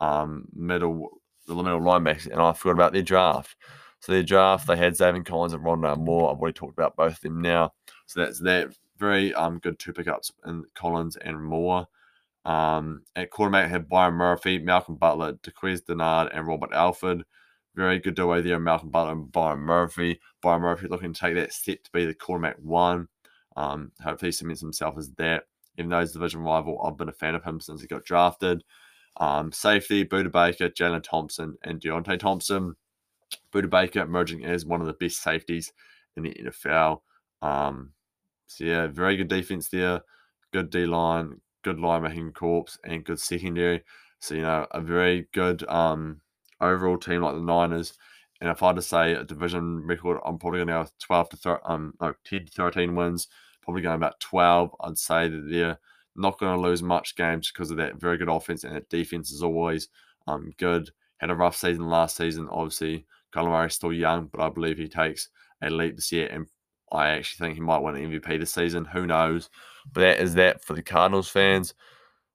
um, 0.00 0.46
middle 0.54 1.10
the 1.46 1.54
middle 1.54 1.80
linebackers. 1.80 2.28
And 2.28 2.40
I 2.40 2.52
forgot 2.54 2.72
about 2.72 2.92
their 2.92 3.02
draft. 3.02 3.56
So 4.00 4.12
their 4.12 4.22
draft, 4.22 4.66
they 4.66 4.76
had 4.76 4.94
Zaven 4.94 5.26
Collins 5.26 5.52
and 5.52 5.62
Rondale 5.62 5.98
Moore. 5.98 6.30
I've 6.30 6.38
already 6.38 6.54
talked 6.54 6.72
about 6.72 6.96
both 6.96 7.14
of 7.14 7.20
them 7.20 7.42
now. 7.42 7.74
So 8.06 8.20
that's 8.24 8.40
that. 8.40 8.74
Very 8.98 9.34
um, 9.34 9.58
good 9.58 9.80
two 9.80 9.92
pickups 9.92 10.30
in 10.46 10.64
Collins 10.76 11.16
and 11.16 11.42
Moore. 11.42 11.88
Um, 12.44 13.02
at 13.16 13.30
quarterback, 13.30 13.68
had 13.68 13.88
Byron 13.88 14.14
Murphy, 14.14 14.58
Malcolm 14.58 14.94
Butler, 14.94 15.32
Darqueze 15.34 15.82
Dennard, 15.82 16.30
and 16.32 16.46
Robert 16.46 16.72
Alford. 16.72 17.24
Very 17.74 17.98
good 17.98 18.14
duo 18.14 18.40
there, 18.42 18.60
Malcolm 18.60 18.90
Butler 18.90 19.12
and 19.12 19.32
Byron 19.32 19.60
Murphy. 19.60 20.20
Byron 20.40 20.62
Murphy 20.62 20.86
looking 20.86 21.12
to 21.12 21.20
take 21.20 21.34
that 21.34 21.52
step 21.52 21.82
to 21.82 21.90
be 21.90 22.04
the 22.04 22.14
quarterback 22.14 22.56
one. 22.58 23.08
Um, 23.56 23.90
hopefully, 24.00 24.28
he 24.28 24.32
cements 24.32 24.60
himself 24.60 24.96
as 24.96 25.10
that. 25.12 25.44
Even 25.78 25.90
though 25.90 26.00
he's 26.00 26.12
division 26.12 26.40
rival, 26.40 26.80
I've 26.82 26.96
been 26.96 27.08
a 27.08 27.12
fan 27.12 27.34
of 27.34 27.44
him 27.44 27.60
since 27.60 27.80
he 27.80 27.86
got 27.86 28.04
drafted. 28.04 28.62
Um, 29.18 29.52
safety, 29.52 30.04
Budda 30.04 30.32
Baker, 30.32 30.68
Jalen 30.68 31.02
Thompson, 31.02 31.56
and 31.62 31.80
Deonte 31.80 32.18
Thompson. 32.18 32.76
Budda 33.52 33.70
Baker 33.70 34.00
emerging 34.00 34.44
as 34.44 34.66
one 34.66 34.80
of 34.80 34.86
the 34.86 34.92
best 34.94 35.22
safeties 35.22 35.72
in 36.16 36.24
the 36.24 36.34
NFL. 36.34 37.00
Um, 37.40 37.92
so, 38.46 38.64
yeah, 38.64 38.86
very 38.86 39.16
good 39.16 39.28
defense 39.28 39.68
there. 39.68 40.02
Good 40.52 40.70
D 40.70 40.86
line, 40.86 41.40
good 41.62 41.78
linebacking 41.78 42.34
corps 42.34 42.76
and 42.84 43.04
good 43.04 43.18
secondary. 43.18 43.82
So, 44.18 44.34
you 44.34 44.42
know, 44.42 44.66
a 44.70 44.80
very 44.80 45.28
good 45.32 45.66
um, 45.68 46.20
overall 46.60 46.98
team 46.98 47.22
like 47.22 47.34
the 47.34 47.40
Niners. 47.40 47.94
And 48.40 48.50
if 48.50 48.62
I 48.62 48.68
had 48.68 48.76
to 48.76 48.82
say 48.82 49.12
a 49.14 49.24
division 49.24 49.86
record, 49.86 50.18
I'm 50.24 50.38
probably 50.38 50.58
going 50.58 50.68
to 50.68 50.72
go 50.74 50.80
with 50.80 50.98
12 50.98 51.28
to 51.30 51.36
13, 51.36 51.60
um, 51.64 51.94
no, 52.00 52.12
10 52.24 52.46
to 52.46 52.52
13 52.52 52.94
wins, 52.94 53.28
probably 53.62 53.82
going 53.82 53.96
about 53.96 54.20
12. 54.20 54.74
I'd 54.80 54.98
say 54.98 55.28
that 55.28 55.48
they're 55.48 55.78
not 56.16 56.38
going 56.38 56.54
to 56.54 56.60
lose 56.60 56.82
much 56.82 57.16
games 57.16 57.50
because 57.50 57.70
of 57.70 57.76
that 57.78 58.00
very 58.00 58.18
good 58.18 58.28
offense 58.28 58.64
and 58.64 58.74
that 58.76 58.88
defense 58.90 59.30
is 59.30 59.42
always 59.42 59.88
um, 60.26 60.52
good. 60.58 60.90
Had 61.18 61.30
a 61.30 61.34
rough 61.34 61.56
season 61.56 61.88
last 61.88 62.16
season. 62.16 62.48
Obviously, 62.50 63.06
Murray's 63.34 63.74
still 63.74 63.92
young, 63.92 64.26
but 64.26 64.40
I 64.40 64.48
believe 64.48 64.78
he 64.78 64.88
takes 64.88 65.28
a 65.62 65.70
leap 65.70 65.96
this 65.96 66.12
year 66.12 66.28
and 66.28 66.46
I 66.90 67.10
actually 67.10 67.46
think 67.46 67.54
he 67.54 67.62
might 67.62 67.78
win 67.78 67.96
an 67.96 68.10
MVP 68.10 68.38
this 68.38 68.52
season. 68.52 68.84
Who 68.84 69.06
knows? 69.06 69.48
But 69.92 70.00
that 70.02 70.20
is 70.20 70.34
that 70.34 70.62
for 70.62 70.74
the 70.74 70.82
Cardinals 70.82 71.28
fans. 71.28 71.74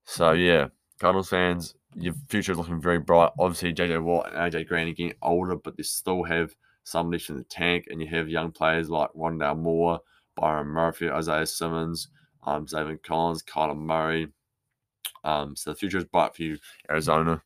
So 0.06 0.32
yeah, 0.32 0.70
Cardinals 1.00 1.30
fans, 1.30 1.76
your 1.96 2.14
future 2.30 2.54
is 2.54 2.58
looking 2.58 2.82
very 2.82 3.00
bright. 3.00 3.32
Obviously, 3.38 3.74
JJ 3.74 4.02
Watt 4.02 4.34
and 4.34 4.54
AJ 4.54 4.68
Green 4.68 4.88
are 4.88 4.94
getting 4.94 5.14
older, 5.22 5.56
but 5.56 5.78
they 5.78 5.84
still 5.84 6.24
have 6.24 6.56
some 6.84 7.12
left 7.12 7.30
in 7.30 7.38
the 7.38 7.44
tank, 7.44 7.86
and 7.90 8.02
you 8.02 8.08
have 8.08 8.30
young 8.30 8.52
players 8.52 8.90
like 8.90 9.10
Rondale 9.12 9.58
Moore, 9.58 10.00
Byron 10.38 10.68
Murphy, 10.68 11.10
Isaiah 11.10 11.46
Simmons, 11.46 12.10
um, 12.44 12.66
Zaven 12.66 13.02
Collins, 13.04 13.44
Kyler 13.44 13.78
Murray. 13.78 14.28
Um, 15.24 15.56
so 15.56 15.72
the 15.72 15.76
future 15.76 15.98
is 15.98 16.06
bright 16.06 16.36
for 16.36 16.44
you, 16.44 16.58
Arizona. 16.90 17.42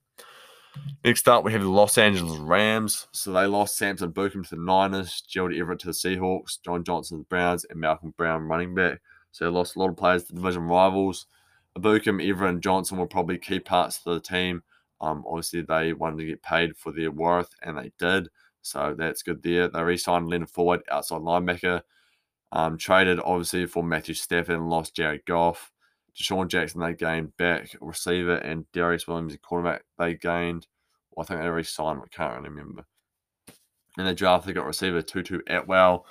Next 1.04 1.28
up, 1.28 1.44
we 1.44 1.52
have 1.52 1.62
the 1.62 1.70
Los 1.70 1.98
Angeles 1.98 2.38
Rams. 2.38 3.08
So 3.12 3.32
they 3.32 3.46
lost 3.46 3.78
Samson 3.78 4.12
Ebukam 4.12 4.48
to 4.48 4.56
the 4.56 4.62
Niners, 4.62 5.22
Gerald 5.22 5.54
Everett 5.54 5.80
to 5.80 5.88
the 5.88 5.94
Seahawks, 5.94 6.62
John 6.64 6.84
Johnson 6.84 7.18
to 7.18 7.22
the 7.24 7.28
Browns, 7.28 7.66
and 7.70 7.80
Malcolm 7.80 8.14
Brown 8.18 8.44
running 8.44 8.76
back. 8.76 9.02
So 9.32 9.46
they 9.46 9.52
lost 9.52 9.76
a 9.76 9.80
lot 9.80 9.90
of 9.90 9.98
players 9.98 10.26
to 10.26 10.34
division 10.34 10.64
rivals. 10.64 11.26
Ebukam, 11.78 12.26
Everett, 12.28 12.54
and 12.54 12.64
Johnson 12.64 12.98
were 12.98 13.08
probably 13.08 13.38
key 13.38 13.60
parts 13.60 14.02
of 14.06 14.14
the 14.14 14.20
team. 14.20 14.62
Um, 15.00 15.24
obviously, 15.28 15.62
they 15.62 15.94
wanted 15.94 16.18
to 16.18 16.26
get 16.26 16.44
paid 16.44 16.78
for 16.78 16.92
their 16.92 17.12
worth, 17.12 17.50
and 17.64 17.78
they 17.78 17.92
did. 17.98 18.30
So 18.62 18.94
that's 18.98 19.24
good 19.24 19.42
there. 19.42 19.68
They 19.68 19.82
re 19.82 19.98
signed 19.98 20.30
Leonard 20.30 20.50
Floyd, 20.50 20.82
outside 20.92 21.22
linebacker. 21.22 21.82
Um, 22.53 22.77
traded, 22.77 23.20
obviously, 23.24 23.65
for 23.65 23.84
Matthew 23.84 24.13
Stafford 24.13 24.60
lost 24.60 24.96
Jared 24.96 25.25
Goff. 25.25 25.72
DeSean 26.15 26.50
Jackson, 26.50 26.81
they 26.81 26.93
gained 26.93 27.36
back 27.38 27.75
receiver, 27.79 28.36
and 28.36 28.65
Darious 28.74 29.08
Williams, 29.08 29.36
quarterback, 29.41 29.84
they 29.98 30.15
gained. 30.15 30.67
Well, 31.12 31.24
I 31.24 31.27
think 31.27 31.39
they 31.39 31.48
already 31.48 31.63
signed, 31.65 32.01
I 32.03 32.15
can't 32.15 32.36
really 32.36 32.50
remember. 32.50 32.86
In 33.98 34.05
the 34.05 34.13
draft, 34.13 34.46
they 34.46 34.53
got 34.53 34.65
receiver 34.65 35.01
Tutu 35.01 35.39
Atwell. 35.48 36.05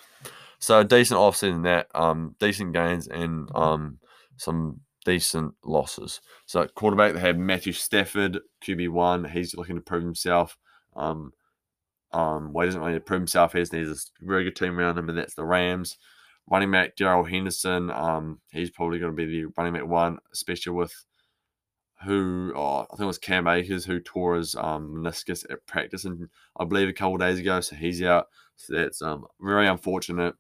So 0.59 0.83
decent 0.83 1.19
offseason 1.19 1.65
that, 1.65 1.89
um, 1.95 2.35
decent 2.39 2.73
gains 2.73 3.09
and 3.09 3.51
um, 3.55 3.99
some 4.37 4.81
decent 5.05 5.55
losses. 5.65 6.21
So 6.47 6.67
quarterback, 6.67 7.15
they 7.15 7.21
had 7.21 7.39
Matthew 7.39 7.73
Stafford, 7.73 8.41
QB1. 8.63 9.31
He's 9.31 9.55
looking 9.55 9.77
to 9.77 9.83
prove 9.83 10.03
himself. 10.03 10.59
Um, 10.95 11.33
um, 12.13 12.53
well, 12.53 12.65
he 12.65 12.69
doesn't 12.69 12.83
really 12.83 12.99
prove 12.99 13.21
himself. 13.21 13.53
He 13.53 13.59
needs 13.59 14.11
a 14.23 14.25
very 14.25 14.45
good 14.45 14.57
team 14.57 14.79
around 14.79 14.99
him, 14.99 15.09
and 15.09 15.17
that's 15.17 15.35
the 15.35 15.45
Rams. 15.45 15.97
Running 16.51 16.71
back 16.71 16.97
Darrell 16.97 17.25
Henderson, 17.25 17.91
um, 17.91 18.41
he's 18.51 18.71
probably 18.71 18.99
going 18.99 19.13
to 19.13 19.17
be 19.17 19.27
the 19.27 19.53
running 19.57 19.73
back 19.73 19.87
one, 19.87 20.19
especially 20.33 20.73
with 20.73 20.93
who 22.05 22.53
oh, 22.57 22.81
I 22.81 22.97
think 22.97 23.03
it 23.03 23.07
was 23.07 23.19
Cam 23.19 23.47
Akers 23.47 23.85
who 23.85 24.01
tore 24.01 24.37
his 24.37 24.55
um, 24.55 24.95
meniscus 24.95 25.45
at 25.51 25.67
practice, 25.67 26.05
and 26.05 26.29
I 26.59 26.65
believe 26.65 26.89
a 26.89 26.93
couple 26.93 27.19
days 27.19 27.39
ago, 27.39 27.61
so 27.61 27.77
he's 27.77 28.03
out. 28.03 28.29
So 28.57 28.75
that's 28.75 29.03
um, 29.03 29.27
very 29.41 29.67
unfortunate. 29.67 30.35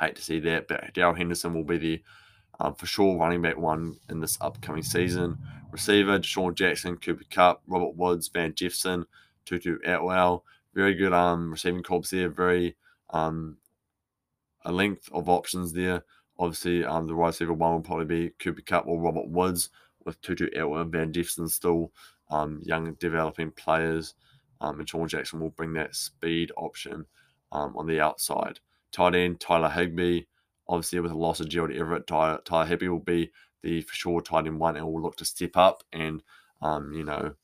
Hate 0.00 0.16
to 0.16 0.22
see 0.22 0.40
that, 0.40 0.68
but 0.68 0.92
Darrell 0.94 1.14
Henderson 1.14 1.54
will 1.54 1.64
be 1.64 1.78
the 1.78 2.02
um, 2.60 2.74
for 2.74 2.86
sure 2.86 3.18
running 3.18 3.42
back 3.42 3.56
one 3.56 3.96
in 4.08 4.20
this 4.20 4.38
upcoming 4.40 4.82
season. 4.82 5.38
Receiver 5.70 6.18
DeSean 6.18 6.54
Jackson, 6.54 6.96
Cooper 6.96 7.24
Kupp, 7.30 7.62
Robert 7.66 7.96
Woods, 7.96 8.28
Van 8.28 8.54
Jefferson, 8.54 9.04
Tutu 9.44 9.78
Atwell. 9.84 10.44
Very 10.74 10.94
good 10.94 11.12
um, 11.12 11.50
receiving 11.50 11.82
corps 11.82 12.08
there. 12.10 12.28
Very 12.28 12.76
um, 13.10 13.56
a 14.64 14.72
length 14.72 15.08
of 15.12 15.28
options 15.28 15.72
there. 15.72 16.04
Obviously, 16.38 16.84
um, 16.84 17.06
the 17.06 17.14
wide 17.14 17.28
receiver 17.28 17.52
one 17.52 17.72
will 17.72 17.80
probably 17.80 18.04
be 18.04 18.30
Cooper 18.38 18.62
Kupp 18.62 18.86
or 18.86 19.00
Robert 19.00 19.28
Woods, 19.28 19.70
with 20.04 20.20
Tutu 20.20 20.48
Atwell 20.56 20.80
and 20.80 20.92
Van 20.92 21.12
Jefferson 21.12 21.48
still 21.48 21.92
um, 22.30 22.60
young 22.64 22.94
developing 22.94 23.50
players. 23.52 24.14
Um, 24.60 24.80
and 24.80 24.88
Sean 24.88 25.06
Jackson 25.06 25.40
will 25.40 25.50
bring 25.50 25.72
that 25.74 25.94
speed 25.94 26.50
option 26.56 27.04
um, 27.52 27.76
on 27.76 27.86
the 27.86 28.00
outside. 28.00 28.58
Tight 28.90 29.14
end, 29.14 29.38
Tyler 29.38 29.68
Higbee. 29.68 30.22
Obviously, 30.68 31.00
with 31.00 31.12
the 31.12 31.16
loss 31.16 31.40
of 31.40 31.48
Gerald 31.48 31.72
Everett, 31.72 32.06
Tyler, 32.06 32.40
Tyler 32.44 32.66
Higbee 32.66 32.88
will 32.88 32.98
be 32.98 33.30
the 33.62 33.82
for 33.82 33.94
sure 33.94 34.20
tight 34.20 34.46
end 34.46 34.58
one 34.58 34.76
and 34.76 34.86
will 34.86 35.00
look 35.00 35.16
to 35.16 35.24
step 35.24 35.56
up 35.56 35.82
and, 35.92 36.22
um, 36.62 36.92
you 36.92 37.04
know, 37.04 37.34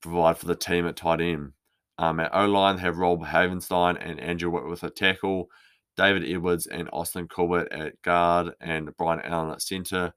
provide 0.00 0.38
for 0.38 0.46
the 0.46 0.54
team 0.54 0.86
at 0.86 0.96
tight 0.96 1.20
end. 1.20 1.52
Um, 1.98 2.20
at 2.20 2.34
O 2.34 2.46
line, 2.46 2.78
have 2.78 2.98
Rob 2.98 3.24
Havenstein 3.24 3.96
and 4.00 4.20
Andrew 4.20 4.50
Whitworth 4.50 4.84
a 4.84 4.90
tackle. 4.90 5.50
David 5.98 6.24
Edwards 6.24 6.66
and 6.66 6.88
Austin 6.92 7.28
Corbett 7.28 7.70
at 7.72 8.00
guard, 8.02 8.54
and 8.60 8.96
Brian 8.96 9.20
Allen 9.20 9.50
at 9.50 9.60
center. 9.60 10.14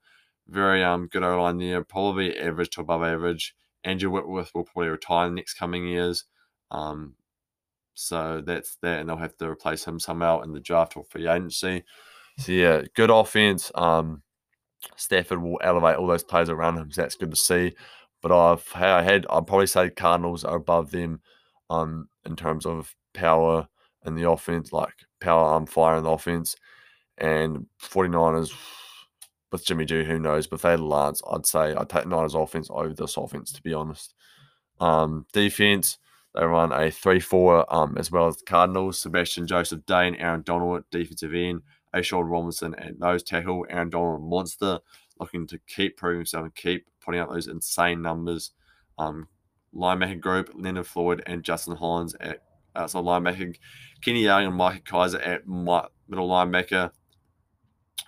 Very 0.47 0.83
um 0.83 1.07
good 1.07 1.23
O 1.23 1.41
line 1.41 1.57
there, 1.57 1.83
probably 1.83 2.37
average 2.37 2.69
to 2.71 2.81
above 2.81 3.03
average. 3.03 3.55
Andrew 3.83 4.11
Whitworth 4.11 4.51
will 4.53 4.63
probably 4.63 4.89
retire 4.89 5.27
in 5.27 5.33
the 5.33 5.39
next 5.39 5.55
coming 5.55 5.87
years. 5.87 6.25
Um, 6.69 7.15
so 7.95 8.41
that's 8.45 8.77
that, 8.83 8.99
and 8.99 9.09
they'll 9.09 9.17
have 9.17 9.35
to 9.37 9.49
replace 9.49 9.85
him 9.85 9.99
somehow 9.99 10.41
in 10.41 10.53
the 10.53 10.59
draft 10.59 10.95
or 10.95 11.03
free 11.03 11.27
agency. 11.27 11.83
So 12.37 12.51
yeah, 12.51 12.83
good 12.95 13.09
offense. 13.09 13.71
Um, 13.75 14.21
Stafford 14.95 15.41
will 15.41 15.59
elevate 15.63 15.97
all 15.97 16.07
those 16.07 16.23
players 16.23 16.49
around 16.49 16.77
him, 16.77 16.91
so 16.91 17.01
that's 17.01 17.15
good 17.15 17.31
to 17.31 17.37
see. 17.37 17.73
But 18.21 18.31
I've 18.31 18.67
I 18.75 19.01
had 19.01 19.25
I'd 19.29 19.47
probably 19.47 19.67
say 19.67 19.89
Cardinals 19.89 20.43
are 20.43 20.57
above 20.57 20.91
them, 20.91 21.21
um, 21.69 22.07
in 22.25 22.35
terms 22.35 22.65
of 22.65 22.95
power 23.13 23.67
in 24.05 24.15
the 24.15 24.29
offense, 24.29 24.71
like 24.71 24.93
power 25.21 25.45
arm 25.45 25.65
fire 25.65 25.97
in 25.97 26.03
the 26.03 26.09
offense. 26.09 26.55
And 27.17 27.67
49ers 27.81 28.51
with 29.51 29.65
Jimmy 29.65 29.85
G, 29.85 30.03
who 30.03 30.19
knows? 30.19 30.47
But 30.47 30.57
if 30.57 30.61
they 30.63 30.71
had 30.71 30.79
Lance, 30.79 31.21
I'd 31.31 31.45
say 31.45 31.73
I'd 31.73 31.89
take 31.89 32.07
Niners 32.07 32.35
offense 32.35 32.69
over 32.69 32.93
this 32.93 33.17
offense, 33.17 33.51
to 33.53 33.61
be 33.61 33.73
honest. 33.73 34.15
Um, 34.79 35.25
defense, 35.31 35.97
they 36.33 36.45
run 36.45 36.71
a 36.71 36.89
3 36.89 37.19
4 37.19 37.73
um, 37.73 37.97
as 37.97 38.11
well 38.11 38.27
as 38.27 38.37
the 38.37 38.45
Cardinals. 38.45 38.99
Sebastian 38.99 39.45
Joseph-Day, 39.45 40.15
Aaron 40.17 40.41
Donald 40.43 40.83
defensive 40.89 41.33
end, 41.33 41.61
A'Shawn 41.93 42.29
Robinson 42.29 42.73
at 42.75 42.97
nose 42.97 43.23
tackle, 43.23 43.65
Aaron 43.69 43.89
Donald 43.89 44.23
monster, 44.23 44.79
looking 45.19 45.45
to 45.47 45.59
keep 45.67 45.97
proving 45.97 46.19
himself 46.19 46.45
and 46.45 46.55
keep 46.55 46.87
putting 47.03 47.19
out 47.19 47.29
those 47.29 47.47
insane 47.47 48.01
numbers. 48.01 48.51
Um, 48.97 49.27
linebacker 49.75 50.19
group, 50.19 50.51
Leonard 50.55 50.87
Floyd 50.87 51.21
and 51.25 51.43
Justin 51.43 51.75
Hollins 51.75 52.15
at 52.19 52.43
outside 52.75 53.03
linebacker, 53.03 53.55
Kenny 54.01 54.23
Young 54.23 54.45
and 54.45 54.55
Micah 54.55 54.81
Kiser 54.81 55.19
at 55.19 55.47
middle 55.47 56.29
linebacker, 56.29 56.91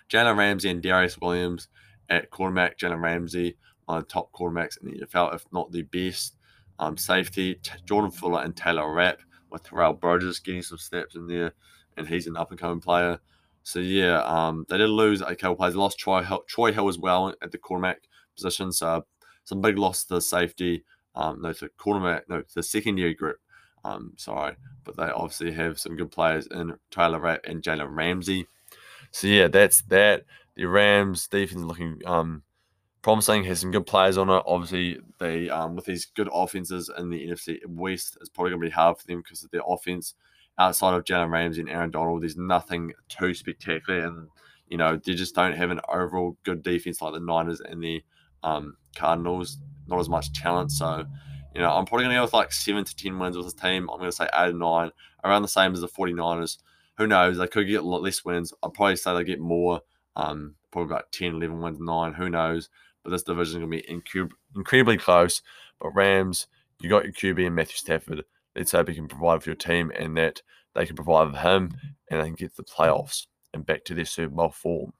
Jalen 0.09 0.37
Ramsey 0.37 0.69
and 0.69 0.83
Darious 0.83 1.19
Williams 1.19 1.67
at 2.09 2.29
quarterback, 2.29 2.77
Jalen 2.77 3.01
Ramsey 3.01 3.57
on 3.87 3.99
the 3.99 4.05
top 4.05 4.31
quarterbacks 4.31 4.77
in 4.81 4.89
the 4.89 5.05
NFL, 5.05 5.35
if 5.35 5.45
not 5.51 5.71
the 5.71 5.81
best. 5.83 6.37
Um, 6.79 6.97
safety, 6.97 7.55
T- 7.55 7.71
Jordan 7.85 8.11
Fuller 8.11 8.41
and 8.43 8.55
Taylor 8.55 8.91
Rapp, 8.91 9.21
with 9.51 9.63
Terrell 9.63 9.93
Burgess 9.93 10.39
getting 10.39 10.63
some 10.63 10.79
snaps 10.79 11.15
in 11.15 11.27
there, 11.27 11.53
and 11.97 12.07
he's 12.07 12.27
an 12.27 12.35
up 12.35 12.49
and 12.49 12.59
coming 12.59 12.79
player. 12.79 13.19
So 13.61 13.79
yeah, 13.79 14.21
um, 14.23 14.65
they 14.67 14.77
did 14.77 14.89
lose 14.89 15.21
a 15.21 15.35
couple 15.35 15.55
players. 15.55 15.73
They 15.73 15.79
lost 15.79 15.99
Troy 15.99 16.23
Hill, 16.23 16.43
Troy 16.47 16.73
Hill 16.73 16.89
as 16.89 16.97
well 16.97 17.33
at 17.41 17.51
the 17.51 17.57
quarterback 17.57 18.01
position. 18.35 18.71
So 18.71 19.05
some 19.43 19.61
big 19.61 19.77
loss 19.77 20.03
to 20.05 20.19
safety 20.19 20.83
Um, 21.15 21.41
no, 21.41 21.53
to 21.53 21.69
quarterback, 21.77 22.27
no, 22.27 22.43
the 22.55 22.63
secondary 22.63 23.13
group. 23.13 23.37
Um, 23.85 24.13
sorry, 24.17 24.55
but 24.83 24.95
they 24.97 25.03
obviously 25.03 25.51
have 25.51 25.79
some 25.79 25.95
good 25.95 26.11
players 26.11 26.47
in 26.47 26.75
Taylor 26.91 27.19
Rapp 27.19 27.41
and 27.45 27.61
Jalen 27.61 27.95
Ramsey. 27.95 28.47
So 29.11 29.27
yeah, 29.27 29.47
that's 29.47 29.81
that. 29.83 30.25
The 30.55 30.65
Rams 30.65 31.27
defense 31.27 31.61
looking 31.61 31.99
um, 32.05 32.43
promising, 33.03 33.43
has 33.43 33.59
some 33.59 33.71
good 33.71 33.85
players 33.85 34.17
on 34.17 34.29
it. 34.29 34.43
Obviously, 34.47 34.99
they 35.19 35.49
um, 35.49 35.75
with 35.75 35.85
these 35.85 36.05
good 36.05 36.29
offenses 36.33 36.89
in 36.97 37.09
the 37.09 37.27
NFC 37.27 37.59
West, 37.67 38.17
it's 38.19 38.29
probably 38.29 38.51
going 38.51 38.61
to 38.61 38.67
be 38.67 38.71
hard 38.71 38.97
for 38.97 39.05
them 39.05 39.19
because 39.19 39.43
of 39.43 39.51
their 39.51 39.61
offense. 39.67 40.15
Outside 40.57 40.93
of 40.93 41.03
Jalen 41.03 41.31
Ramsey 41.31 41.61
and 41.61 41.69
Aaron 41.69 41.91
Donald, 41.91 42.21
there's 42.21 42.37
nothing 42.37 42.93
too 43.09 43.33
spectacular, 43.33 44.05
and 44.05 44.27
you 44.67 44.77
know 44.77 44.97
they 44.97 45.13
just 45.13 45.35
don't 45.35 45.55
have 45.55 45.71
an 45.71 45.81
overall 45.89 46.37
good 46.43 46.63
defense 46.63 47.01
like 47.01 47.13
the 47.13 47.19
Niners 47.19 47.59
and 47.59 47.83
the 47.83 48.03
um, 48.43 48.77
Cardinals. 48.95 49.57
Not 49.87 49.99
as 49.99 50.09
much 50.09 50.31
talent, 50.33 50.71
so 50.71 51.05
you 51.53 51.61
know 51.61 51.71
I'm 51.71 51.85
probably 51.85 52.05
going 52.05 52.15
to 52.15 52.19
go 52.19 52.23
with 52.23 52.33
like 52.33 52.51
seven 52.51 52.83
to 52.83 52.95
ten 52.95 53.19
wins 53.19 53.37
with 53.37 53.45
this 53.45 53.53
team. 53.53 53.89
I'm 53.89 53.99
going 53.99 54.11
to 54.11 54.15
say 54.15 54.27
eight 54.33 54.49
or 54.49 54.53
nine, 54.53 54.91
around 55.23 55.41
the 55.41 55.47
same 55.47 55.73
as 55.73 55.81
the 55.81 55.87
49ers. 55.87 56.57
Who 56.97 57.07
knows? 57.07 57.37
They 57.37 57.47
could 57.47 57.67
get 57.67 57.81
a 57.81 57.87
lot 57.87 58.03
less 58.03 58.23
wins. 58.23 58.53
I'd 58.63 58.73
probably 58.73 58.95
say 58.95 59.13
they 59.13 59.23
get 59.23 59.39
more, 59.39 59.81
um, 60.15 60.55
probably 60.71 60.93
about 60.93 61.11
10, 61.11 61.35
11 61.35 61.59
wins, 61.59 61.79
nine. 61.79 62.13
Who 62.13 62.29
knows? 62.29 62.69
but 63.03 63.11
this 63.11 63.23
division 63.23 63.61
is 63.61 63.67
going 63.67 63.71
to 63.71 63.77
be 63.77 63.93
incub- 63.93 64.31
incredibly 64.55 64.97
close. 64.97 65.41
But 65.79 65.91
Rams, 65.93 66.47
you 66.79 66.89
got 66.89 67.03
your 67.03 67.13
QB 67.13 67.45
and 67.45 67.55
Matthew 67.55 67.75
Stafford. 67.75 68.23
Let's 68.55 68.71
hope 68.71 68.89
he 68.89 68.95
can 68.95 69.07
provide 69.07 69.43
for 69.43 69.49
your 69.49 69.55
team 69.55 69.91
and 69.95 70.17
that 70.17 70.41
they 70.73 70.85
can 70.85 70.95
provide 70.95 71.31
for 71.31 71.37
him 71.37 71.75
and 72.09 72.21
they 72.21 72.25
can 72.25 72.35
get 72.35 72.55
to 72.55 72.57
the 72.57 72.63
playoffs 72.63 73.27
and 73.53 73.65
back 73.65 73.83
to 73.85 73.93
their 73.93 74.05
Super 74.05 74.33
Bowl 74.33 74.49
form. 74.49 74.93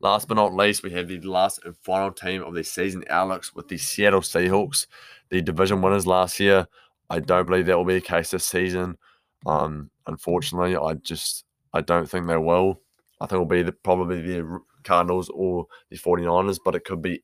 Last 0.00 0.28
but 0.28 0.34
not 0.34 0.54
least, 0.54 0.82
we 0.82 0.90
have 0.90 1.08
the 1.08 1.20
last 1.20 1.60
and 1.64 1.76
final 1.78 2.12
team 2.12 2.42
of 2.42 2.54
the 2.54 2.62
season 2.62 3.04
outlooks 3.08 3.54
with 3.54 3.68
the 3.68 3.78
Seattle 3.78 4.20
Seahawks, 4.20 4.86
the 5.30 5.40
division 5.40 5.80
winners 5.80 6.06
last 6.06 6.38
year. 6.38 6.66
I 7.08 7.20
don't 7.20 7.46
believe 7.46 7.66
that 7.66 7.76
will 7.76 7.84
be 7.84 7.94
the 7.94 8.00
case 8.00 8.30
this 8.30 8.46
season. 8.46 8.98
Um, 9.46 9.90
unfortunately, 10.06 10.76
I 10.76 10.94
just 10.94 11.44
I 11.72 11.80
don't 11.80 12.08
think 12.08 12.26
they 12.26 12.36
will. 12.36 12.80
I 13.20 13.24
think 13.26 13.34
it'll 13.34 13.46
be 13.46 13.62
the, 13.62 13.72
probably 13.72 14.20
the 14.20 14.60
Cardinals 14.84 15.30
or 15.32 15.66
the 15.90 15.96
49ers, 15.96 16.58
but 16.64 16.74
it 16.74 16.84
could 16.84 17.00
be 17.00 17.22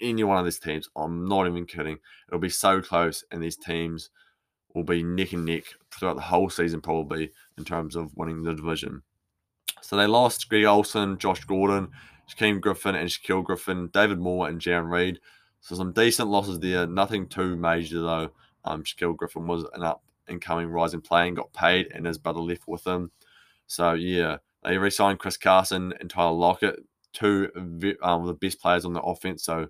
any 0.00 0.22
one 0.24 0.38
of 0.38 0.44
these 0.44 0.58
teams. 0.58 0.88
I'm 0.96 1.26
not 1.26 1.46
even 1.46 1.66
kidding. 1.66 1.98
It'll 2.28 2.40
be 2.40 2.48
so 2.48 2.80
close, 2.80 3.24
and 3.30 3.42
these 3.42 3.56
teams 3.56 4.10
will 4.74 4.84
be 4.84 5.02
neck 5.02 5.32
and 5.32 5.44
neck 5.44 5.64
throughout 5.90 6.16
the 6.16 6.22
whole 6.22 6.50
season, 6.50 6.80
probably 6.80 7.30
in 7.58 7.64
terms 7.64 7.96
of 7.96 8.16
winning 8.16 8.42
the 8.42 8.54
division. 8.54 9.02
So 9.80 9.96
they 9.96 10.06
lost 10.06 10.48
Greg 10.48 10.64
Olsen, 10.64 11.18
Josh 11.18 11.44
Gordon, 11.44 11.90
Shaquem 12.32 12.60
Griffin, 12.60 12.94
and 12.94 13.08
Shaquill 13.08 13.44
Griffin, 13.44 13.88
David 13.92 14.18
Moore, 14.18 14.48
and 14.48 14.60
Jarran 14.60 14.90
Reed. 14.90 15.20
So 15.60 15.74
some 15.74 15.92
decent 15.92 16.28
losses 16.28 16.58
there. 16.58 16.86
Nothing 16.86 17.28
too 17.28 17.56
major 17.56 18.00
though. 18.00 18.30
Um, 18.64 18.82
Shaquill 18.82 19.16
Griffin 19.16 19.46
was 19.46 19.64
an 19.74 19.82
up 19.82 20.02
and 20.28 20.40
coming 20.40 20.68
rising 20.68 21.00
player 21.00 21.26
and 21.26 21.36
got 21.36 21.52
paid, 21.52 21.88
and 21.92 22.06
his 22.06 22.18
brother 22.18 22.40
left 22.40 22.66
with 22.66 22.86
him. 22.86 23.10
So 23.66 23.94
yeah, 23.94 24.38
they 24.64 24.78
re-signed 24.78 25.18
Chris 25.18 25.36
Carson 25.36 25.92
and 26.00 26.10
Tyler 26.10 26.32
Lockett 26.32 26.80
two 27.12 27.50
um, 28.02 28.26
the 28.26 28.34
best 28.34 28.60
players 28.60 28.84
on 28.84 28.92
the 28.92 29.02
offense. 29.02 29.44
So 29.44 29.68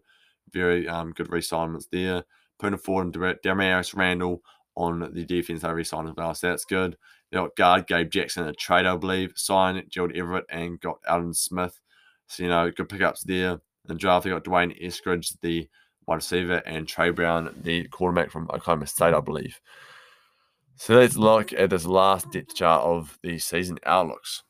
very 0.52 0.88
um, 0.88 1.12
good 1.12 1.33
re-signments 1.33 1.88
there. 1.90 2.25
Poona 2.61 2.78
Ford 2.78 3.07
and 3.07 3.14
Damarious 3.42 3.97
Randall 3.97 4.42
on 4.76 5.00
the 5.00 5.25
defense 5.25 5.62
they 5.62 5.73
re-signed 5.73 6.09
as 6.09 6.14
well. 6.16 6.35
So 6.35 6.49
that's 6.49 6.64
good. 6.64 6.97
They 7.31 7.37
got 7.37 7.57
guard 7.57 7.87
Gabe 7.87 8.11
Jackson 8.11 8.47
a 8.47 8.52
trade, 8.52 8.87
I 8.87 8.97
believe. 8.97 9.33
Signed 9.35 9.83
Gerald 9.88 10.16
Everett 10.16 10.45
and 10.49 10.81
got 10.81 10.99
Aldon 11.09 11.35
Smith. 11.35 11.81
So 12.32 12.44
you 12.44 12.48
know, 12.48 12.70
good 12.70 12.88
pickups 12.88 13.24
there. 13.24 13.60
The 13.84 13.94
draft, 13.94 14.24
they 14.24 14.30
got 14.30 14.44
D'Wayne 14.44 14.82
Eskridge, 14.82 15.36
the 15.42 15.68
wide 16.06 16.14
receiver, 16.14 16.62
and 16.64 16.88
Trey 16.88 17.10
Brown, 17.10 17.54
the 17.62 17.86
quarterback 17.88 18.30
from 18.30 18.44
Oklahoma 18.44 18.86
State, 18.86 19.12
I 19.12 19.20
believe. 19.20 19.60
So 20.76 20.94
let's 20.94 21.16
look 21.16 21.52
at 21.52 21.68
this 21.68 21.84
last 21.84 22.32
depth 22.32 22.54
chart 22.54 22.82
of 22.84 23.18
the 23.22 23.38
season 23.38 23.78
outlooks. 23.84 24.44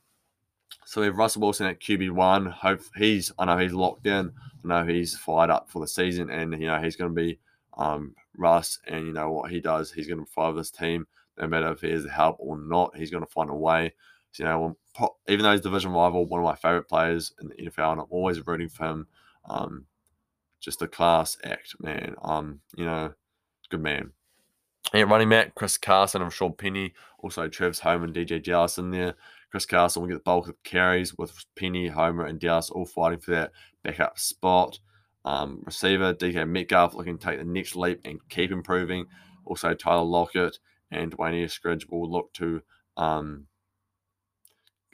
So 0.86 1.00
we 1.00 1.08
have 1.08 1.16
Russell 1.16 1.42
Wilson 1.42 1.66
at 1.66 1.80
QB 1.80 2.12
one. 2.12 2.46
Hope 2.46 2.82
he's 2.94 3.32
I 3.36 3.46
know 3.46 3.58
he's 3.58 3.72
locked 3.72 4.06
in. 4.06 4.30
I 4.64 4.68
know 4.68 4.86
he's 4.86 5.18
fired 5.18 5.50
up 5.50 5.68
for 5.68 5.80
the 5.80 5.88
season, 5.88 6.30
and 6.30 6.52
you 6.52 6.68
know 6.68 6.80
he's 6.80 6.94
going 6.94 7.12
to 7.12 7.20
be 7.20 7.40
um, 7.76 8.14
Russ. 8.38 8.78
And 8.86 9.06
you 9.08 9.12
know 9.12 9.32
what 9.32 9.50
he 9.50 9.60
does, 9.60 9.90
he's 9.90 10.06
going 10.06 10.20
to 10.20 10.32
provide 10.32 10.56
this 10.56 10.70
team 10.70 11.04
no 11.36 11.48
matter 11.48 11.72
if 11.72 11.80
he 11.80 11.90
has 11.90 12.06
help 12.06 12.36
or 12.38 12.56
not. 12.58 12.96
He's 12.96 13.10
going 13.10 13.24
to 13.24 13.32
find 13.32 13.50
a 13.50 13.54
way. 13.54 13.92
You 14.38 14.44
know, 14.44 14.76
even 15.28 15.44
though 15.44 15.52
he's 15.52 15.60
division 15.60 15.92
rival, 15.92 16.26
one 16.26 16.40
of 16.40 16.44
my 16.44 16.54
favorite 16.54 16.88
players 16.88 17.32
in 17.40 17.48
the 17.48 17.54
NFL, 17.54 17.92
and 17.92 18.00
I'm 18.00 18.06
always 18.10 18.46
rooting 18.46 18.68
for 18.68 18.86
him. 18.86 19.06
Um, 19.48 19.86
just 20.60 20.82
a 20.82 20.86
class 20.86 21.36
act, 21.44 21.74
man. 21.80 22.14
Um, 22.22 22.60
you 22.76 22.84
know, 22.84 23.12
good 23.68 23.82
man. 23.82 24.12
And 24.92 25.10
running 25.10 25.28
back, 25.28 25.54
Chris 25.54 25.78
Carson 25.78 26.22
I'm 26.22 26.30
sure 26.30 26.50
Penny, 26.50 26.92
also 27.18 27.48
Travis 27.48 27.80
Homer 27.80 28.04
and 28.04 28.14
DJ 28.14 28.42
Jellison 28.42 28.90
there. 28.90 29.14
Chris 29.50 29.66
Carson 29.66 30.02
will 30.02 30.08
get 30.08 30.14
the 30.14 30.20
bulk 30.20 30.48
of 30.48 30.62
carries 30.62 31.16
with 31.16 31.44
Penny, 31.56 31.88
Homer, 31.88 32.26
and 32.26 32.40
Dallas 32.40 32.70
all 32.70 32.86
fighting 32.86 33.20
for 33.20 33.32
that 33.32 33.52
backup 33.82 34.18
spot. 34.18 34.78
Um, 35.24 35.62
receiver 35.64 36.14
DK 36.14 36.48
Metcalf 36.48 36.94
looking 36.94 37.18
to 37.18 37.26
take 37.26 37.38
the 37.38 37.44
next 37.44 37.76
leap 37.76 38.00
and 38.04 38.18
keep 38.28 38.50
improving. 38.50 39.06
Also, 39.44 39.72
Tyler 39.74 40.02
Lockett 40.02 40.58
and 40.90 41.12
D'Wayne 41.12 41.44
Eskridge 41.44 41.88
will 41.88 42.10
look 42.10 42.32
to 42.34 42.62
um, 42.96 43.46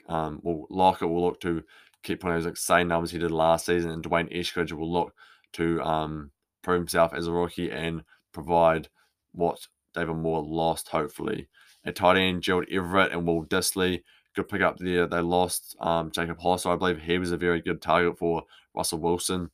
um, 0.09 0.39
well, 0.43 0.65
Lockett 0.69 1.07
will 1.07 1.21
look 1.21 1.39
to 1.41 1.63
keep 2.03 2.19
putting 2.19 2.41
those 2.41 2.59
same 2.59 2.89
numbers 2.89 3.11
he 3.11 3.17
did 3.17 3.31
last 3.31 3.65
season, 3.65 3.91
and 3.91 4.03
D'Wayne 4.03 4.33
Eskridge 4.33 4.73
will 4.73 4.91
look 4.91 5.13
to 5.53 5.81
um, 5.81 6.31
prove 6.61 6.79
himself 6.79 7.13
as 7.13 7.27
a 7.27 7.31
rookie 7.31 7.71
and 7.71 8.03
provide 8.33 8.89
what 9.31 9.65
David 9.93 10.15
Moore 10.15 10.43
lost, 10.43 10.89
hopefully. 10.89 11.47
At 11.85 11.95
tight 11.95 12.17
end, 12.17 12.43
Gerald 12.43 12.67
Everett 12.69 13.13
and 13.13 13.25
Will 13.25 13.45
Dissly 13.45 14.01
good 14.35 14.49
pick 14.49 14.61
up 14.61 14.77
there. 14.77 15.07
They 15.07 15.21
lost 15.21 15.75
um, 15.79 16.11
Jacob 16.11 16.39
Hollister. 16.39 16.69
I 16.69 16.75
believe 16.75 16.99
he 16.99 17.17
was 17.17 17.31
a 17.31 17.37
very 17.37 17.61
good 17.61 17.81
target 17.81 18.17
for 18.17 18.43
Russell 18.73 18.99
Wilson. 18.99 19.49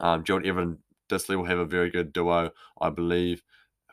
Um, 0.00 0.24
Gerald 0.24 0.46
Evan 0.46 0.78
Dissly 1.08 1.36
will 1.36 1.44
have 1.44 1.58
a 1.58 1.64
very 1.64 1.90
good 1.90 2.12
duo, 2.12 2.50
I 2.80 2.90
believe, 2.90 3.42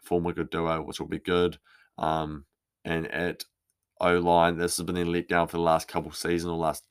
form 0.03 0.25
a 0.25 0.33
good 0.33 0.49
duo, 0.49 0.81
which 0.81 0.99
will 0.99 1.07
be 1.07 1.19
good. 1.19 1.57
Um, 1.97 2.45
and 2.83 3.07
at 3.07 3.45
O 3.99 4.17
line, 4.17 4.57
this 4.57 4.77
has 4.77 4.85
been 4.85 4.97
a 4.97 5.05
letdown 5.05 5.49
for 5.49 5.57
the 5.57 5.63
last 5.63 5.87
couple 5.87 6.11
seasons 6.11 6.51
or 6.51 6.57
last 6.57 6.85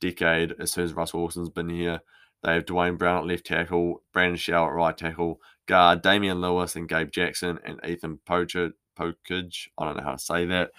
decade. 0.00 0.54
As 0.58 0.72
soon 0.72 0.84
as 0.84 0.92
Russell 0.92 1.20
Wilson's 1.20 1.50
been 1.50 1.68
here, 1.68 2.00
they 2.42 2.54
have 2.54 2.66
Duane 2.66 2.96
Brown 2.96 3.18
at 3.18 3.26
left 3.26 3.46
tackle, 3.46 4.02
Brandon 4.12 4.36
Shell 4.36 4.66
at 4.66 4.72
right 4.72 4.96
tackle, 4.96 5.40
guard 5.66 6.02
Damien 6.02 6.40
Lewis 6.40 6.74
and 6.76 6.88
Gabe 6.88 7.10
Jackson, 7.10 7.58
and 7.64 7.80
Ethan 7.86 8.18
Pocher, 8.24 8.72
Pokage. 8.98 9.68
I 9.78 9.84
don't 9.84 9.96
know 9.96 10.02
how 10.02 10.12
to 10.12 10.18
say 10.18 10.46
that. 10.46 10.70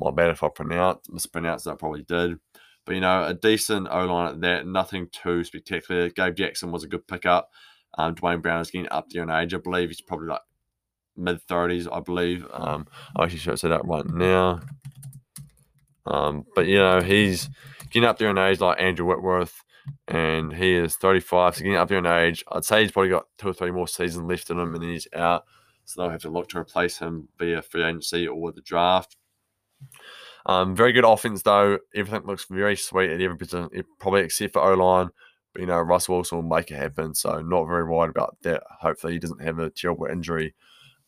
My 0.00 0.10
bad 0.12 0.30
if 0.30 0.42
I 0.44 0.48
pronounce 0.48 1.08
mispronounced. 1.10 1.66
I 1.66 1.74
probably 1.74 2.02
did. 2.02 2.38
But 2.86 2.94
you 2.94 3.00
know, 3.00 3.24
a 3.24 3.34
decent 3.34 3.88
O 3.90 4.06
line 4.06 4.34
at 4.34 4.40
that. 4.42 4.66
Nothing 4.66 5.08
too 5.10 5.42
spectacular. 5.44 6.10
Gabe 6.10 6.36
Jackson 6.36 6.70
was 6.70 6.84
a 6.84 6.88
good 6.88 7.06
pickup. 7.08 7.50
Um, 7.98 8.14
Duane 8.14 8.40
Brown 8.40 8.60
is 8.60 8.70
getting 8.70 8.88
up 8.90 9.10
there 9.10 9.24
in 9.24 9.30
age. 9.30 9.52
I 9.52 9.58
believe 9.58 9.88
he's 9.88 10.00
probably 10.00 10.28
like 10.28 10.42
mid 11.16 11.42
thirties. 11.42 11.88
I 11.88 12.00
believe. 12.00 12.46
Um, 12.52 12.86
I 13.16 13.24
actually 13.24 13.40
should 13.40 13.58
say 13.58 13.68
that 13.68 13.84
right 13.84 14.06
now. 14.06 14.60
Um, 16.06 16.44
but 16.54 16.66
you 16.66 16.78
know, 16.78 17.00
he's 17.00 17.48
getting 17.90 18.08
up 18.08 18.18
there 18.18 18.30
in 18.30 18.38
age 18.38 18.60
like 18.60 18.80
Andrew 18.80 19.06
Whitworth, 19.06 19.62
and 20.08 20.52
he 20.52 20.74
is 20.74 20.96
35, 20.96 21.56
so 21.56 21.58
getting 21.62 21.76
up 21.76 21.88
there 21.88 21.98
in 21.98 22.06
age. 22.06 22.44
I'd 22.50 22.64
say 22.64 22.82
he's 22.82 22.92
probably 22.92 23.10
got 23.10 23.26
two 23.38 23.48
or 23.48 23.52
three 23.52 23.70
more 23.70 23.88
seasons 23.88 24.28
left 24.28 24.50
in 24.50 24.58
him, 24.58 24.74
and 24.74 24.82
then 24.82 24.90
he's 24.90 25.08
out. 25.14 25.44
So 25.84 26.00
they'll 26.00 26.10
have 26.10 26.22
to 26.22 26.30
look 26.30 26.48
to 26.50 26.58
replace 26.58 26.98
him 26.98 27.28
via 27.38 27.62
free 27.62 27.82
agency 27.82 28.28
or 28.28 28.52
the 28.52 28.60
draft. 28.60 29.16
Um, 30.46 30.74
very 30.74 30.92
good 30.92 31.04
offense 31.04 31.42
though. 31.42 31.78
Everything 31.94 32.26
looks 32.26 32.46
very 32.48 32.76
sweet 32.76 33.10
at 33.10 33.20
every 33.20 33.36
position, 33.36 33.68
probably 33.98 34.22
except 34.22 34.52
for 34.52 34.62
O 34.62 34.74
line. 34.74 35.10
But 35.52 35.60
you 35.60 35.66
know, 35.66 35.80
Russell 35.80 36.14
Wilson 36.14 36.38
will 36.38 36.56
make 36.56 36.70
it 36.70 36.76
happen. 36.76 37.14
So 37.14 37.40
not 37.42 37.66
very 37.66 37.84
worried 37.84 38.10
about 38.10 38.36
that. 38.42 38.62
Hopefully 38.80 39.14
he 39.14 39.18
doesn't 39.18 39.42
have 39.42 39.58
a 39.58 39.70
terrible 39.70 40.06
injury. 40.06 40.54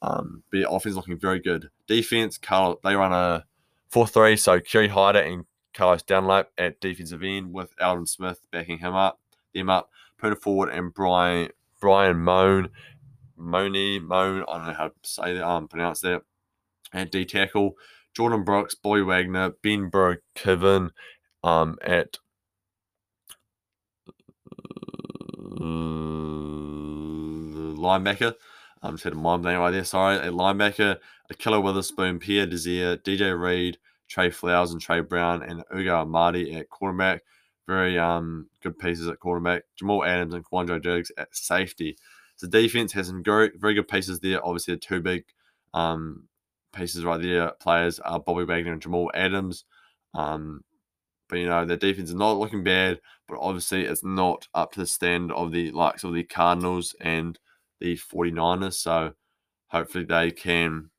Um, 0.03 0.43
but 0.51 0.59
yeah, 0.59 0.67
offense 0.69 0.97
looking 0.97 1.19
very 1.19 1.39
good. 1.39 1.69
Defense, 1.87 2.39
Carl, 2.39 2.81
they 2.83 2.97
run 2.97 3.13
a 3.13 3.45
4-3. 3.93 4.39
So 4.39 4.61
Kerry 4.61 4.89
Hyder 4.89 5.21
and 5.21 5.45
Carlos 5.75 6.03
Dunlap 6.03 6.51
at 6.59 6.81
defensive 6.81 7.23
end 7.23 7.53
with 7.53 7.75
Aldon 7.81 8.07
Smith 8.07 8.41
backing 8.51 8.79
him 8.79 8.95
up, 8.95 9.21
them 9.55 9.71
up. 9.71 9.91
Poona 10.21 10.39
Ford 10.41 10.69
and 10.69 10.95
Brian 10.95 11.51
Brian 11.81 12.19
Moan, 12.19 12.71
Moni 13.37 13.99
Moan. 13.99 14.45
I 14.49 14.59
don't 14.59 14.67
know 14.69 14.75
how 14.75 14.89
to 14.89 14.95
say 15.03 15.35
that. 15.35 15.47
Um, 15.47 15.69
pronounce 15.69 16.01
that. 16.03 16.23
At 16.93 17.11
D 17.11 17.25
tackle, 17.25 17.75
Jordyn 18.17 18.45
Brooks, 18.45 18.75
Boy 18.75 19.03
Wagner, 19.03 19.51
Ben 19.63 19.91
Kevin 20.35 20.91
um, 21.43 21.79
at 21.83 22.19
linebacker. 27.83 28.35
I'm 28.83 28.95
just 28.95 29.05
had 29.05 29.13
a 29.13 29.17
mind 29.17 29.43
blank 29.43 29.59
right 29.59 29.71
there. 29.71 29.85
Sorry, 29.85 30.17
a 30.17 30.31
linebacker, 30.31 30.99
Ahkello 31.33 31.63
Witherspoon, 31.63 32.19
Pierre 32.19 32.47
Desir, 32.47 32.97
DJ 32.99 33.39
Reed, 33.39 33.79
Tre 34.09 34.31
Flowers, 34.31 34.73
and 34.73 34.81
Trey 34.81 35.01
Brown, 35.01 35.43
and 35.43 35.65
Ugo 35.75 36.03
Amadi 36.03 36.55
at 36.55 36.69
quarterback. 36.69 37.23
Very 37.67 37.99
um 37.99 38.47
good 38.63 38.79
pieces 38.79 39.09
at 39.09 39.21
quarterback. 39.21 39.63
Jamal 39.77 40.05
Adams 40.05 40.35
and 40.35 40.45
Quandre 40.45 40.83
Diggs 40.83 41.13
at 41.17 41.35
safety. 41.35 41.97
The 42.41 42.49
defense 42.49 42.93
has 42.93 43.07
some 43.07 43.23
very, 43.23 43.53
very 43.57 43.75
good 43.75 43.87
pieces 43.87 44.19
there. 44.19 44.45
Obviously, 44.45 44.75
the 44.75 44.81
two 44.81 45.01
big 45.01 45.25
um, 45.75 46.25
pieces 46.73 47.05
right 47.05 47.21
there, 47.21 47.53
players 47.61 48.01
are 48.01 48.19
Bobby 48.19 48.45
Wagner 48.45 48.73
and 48.73 48.83
Jamal 48.83 49.11
Adams. 49.15 49.65
Um, 50.15 50.65
but 51.29 51.39
you 51.39 51.47
know, 51.47 51.65
the 51.65 51.77
defense 51.77 52.11
is 52.11 52.15
not 52.15 52.39
looking 52.39 52.65
bad, 52.65 53.01
but 53.29 53.39
obviously 53.41 53.85
it's 53.85 54.05
not 54.05 54.49
up 54.55 54.73
to 54.73 54.81
the 54.81 54.87
standard 54.87 55.35
of 55.35 55.53
the 55.53 55.71
likes 55.71 56.05
of 56.05 56.15
the 56.15 56.25
Cardinals 56.25 56.95
and 57.01 57.39
the 57.81 57.97
49ers. 57.97 58.75
So 58.75 59.15
hopefully 59.69 60.05
they 60.05 60.31
can 60.31 60.91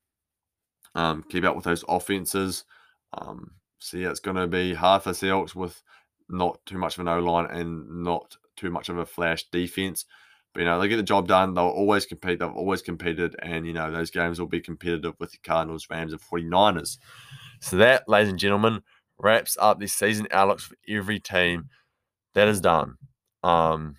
um, 0.95 1.23
keep 1.29 1.43
up 1.43 1.56
with 1.56 1.65
those 1.65 1.84
offenses. 1.88 2.65
Um, 3.13 3.51
so 3.79 3.97
yeah, 3.97 4.10
it's 4.10 4.19
going 4.19 4.38
to 4.38 4.47
be 4.47 4.73
hard 4.73 5.03
for 5.03 5.12
Seahawks 5.12 5.56
with 5.56 5.82
not 6.29 6.60
too 6.65 6.77
much 6.77 6.95
of 6.95 7.01
an 7.01 7.08
O 7.08 7.19
line 7.19 7.47
and 7.51 8.03
not 8.03 8.38
too 8.56 8.69
much 8.69 8.89
of 8.89 8.97
a 8.97 9.06
flash 9.06 9.45
defense. 9.51 10.06
But 10.53 10.62
you 10.62 10.65
know, 10.65 10.79
they 10.79 10.88
get 10.88 10.97
the 10.97 11.03
job 11.03 11.27
done. 11.27 11.53
They'll 11.53 11.65
always 11.65 12.06
compete. 12.06 12.39
They've 12.39 12.49
always 12.49 12.82
competed, 12.82 13.36
and 13.39 13.65
you 13.65 13.73
know, 13.73 13.91
those 13.91 14.12
games 14.12 14.39
will 14.39 14.47
be 14.47 14.62
competitive 14.62 15.15
with 15.19 15.32
the 15.32 15.39
Cardinals, 15.39 15.88
Rams, 15.89 16.13
and 16.13 16.21
49ers. 16.21 16.97
So 17.60 17.77
that, 17.77 18.08
ladies 18.08 18.29
and 18.29 18.38
gentlemen, 18.38 18.82
wraps 19.17 19.58
up 19.60 19.79
the 19.79 19.88
season 19.88 20.27
outlooks 20.32 20.65
for 20.65 20.75
every 20.88 21.19
team. 21.19 21.69
That 22.36 22.47
is 22.47 22.62
done. 22.62 22.97
Um, 23.43 23.95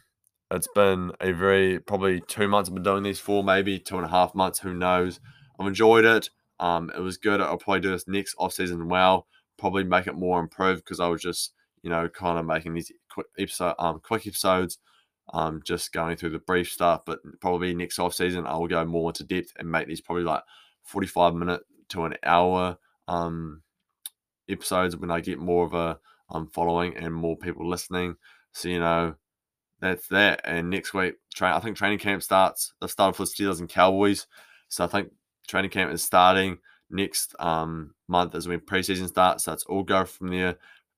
it's 0.50 0.68
been 0.74 1.12
a 1.20 1.32
very 1.32 1.80
probably 1.80 2.20
two 2.20 2.46
months 2.46 2.68
I've 2.68 2.74
been 2.74 2.84
doing 2.84 3.02
these 3.02 3.18
for, 3.18 3.42
maybe 3.42 3.78
two 3.78 3.96
and 3.96 4.06
a 4.06 4.10
half 4.10 4.34
months. 4.34 4.60
Who 4.60 4.74
knows? 4.74 5.18
I've 5.58 5.66
enjoyed 5.66 6.04
it. 6.04 6.30
Um, 6.60 6.90
it 6.96 7.00
was 7.00 7.16
good. 7.16 7.40
I'll 7.40 7.58
probably 7.58 7.80
do 7.80 7.90
this 7.90 8.08
next 8.08 8.34
off 8.38 8.52
season 8.52 8.88
well. 8.88 9.26
Probably 9.58 9.84
make 9.84 10.06
it 10.06 10.14
more 10.14 10.40
improved 10.40 10.84
because 10.84 11.00
I 11.00 11.08
was 11.08 11.22
just 11.22 11.52
you 11.82 11.90
know 11.90 12.08
kind 12.08 12.38
of 12.38 12.46
making 12.46 12.74
these 12.74 12.90
quick 13.10 13.26
episode 13.38 13.74
um 13.78 14.00
quick 14.02 14.26
episodes, 14.26 14.78
um 15.32 15.60
just 15.64 15.92
going 15.92 16.16
through 16.16 16.30
the 16.30 16.38
brief 16.40 16.70
stuff. 16.70 17.02
But 17.06 17.20
probably 17.40 17.74
next 17.74 17.98
off 17.98 18.14
season 18.14 18.46
I 18.46 18.56
will 18.56 18.68
go 18.68 18.84
more 18.84 19.10
into 19.10 19.24
depth 19.24 19.52
and 19.58 19.70
make 19.70 19.86
these 19.88 20.00
probably 20.00 20.24
like 20.24 20.42
forty 20.82 21.06
five 21.06 21.34
minute 21.34 21.62
to 21.90 22.04
an 22.04 22.14
hour 22.24 22.78
um 23.08 23.62
episodes 24.48 24.96
when 24.96 25.10
I 25.10 25.20
get 25.20 25.38
more 25.38 25.64
of 25.66 25.74
a 25.74 25.98
um 26.30 26.48
following 26.48 26.96
and 26.96 27.14
more 27.14 27.36
people 27.36 27.68
listening. 27.68 28.16
So 28.52 28.68
you 28.68 28.80
know 28.80 29.14
that's 29.80 30.08
that. 30.08 30.40
And 30.44 30.70
next 30.70 30.94
week, 30.94 31.14
tra- 31.34 31.56
I 31.56 31.60
think 31.60 31.76
training 31.76 31.98
camp 31.98 32.22
starts. 32.22 32.72
They've 32.80 32.90
started 32.90 33.16
for 33.16 33.24
the 33.24 33.30
Steelers 33.30 33.60
and 33.60 33.68
Cowboys. 33.68 34.26
So 34.68 34.84
I 34.84 34.86
think 34.86 35.10
training 35.46 35.70
camp 35.70 35.92
is 35.92 36.02
starting 36.02 36.58
next 36.90 37.34
um, 37.38 37.94
month 38.08 38.34
as 38.34 38.48
when 38.48 38.60
preseason 38.60 39.08
starts. 39.08 39.44
So 39.44 39.50
that's 39.50 39.64
all 39.64 39.82
go 39.82 40.04
from 40.04 40.28
there. 40.28 40.56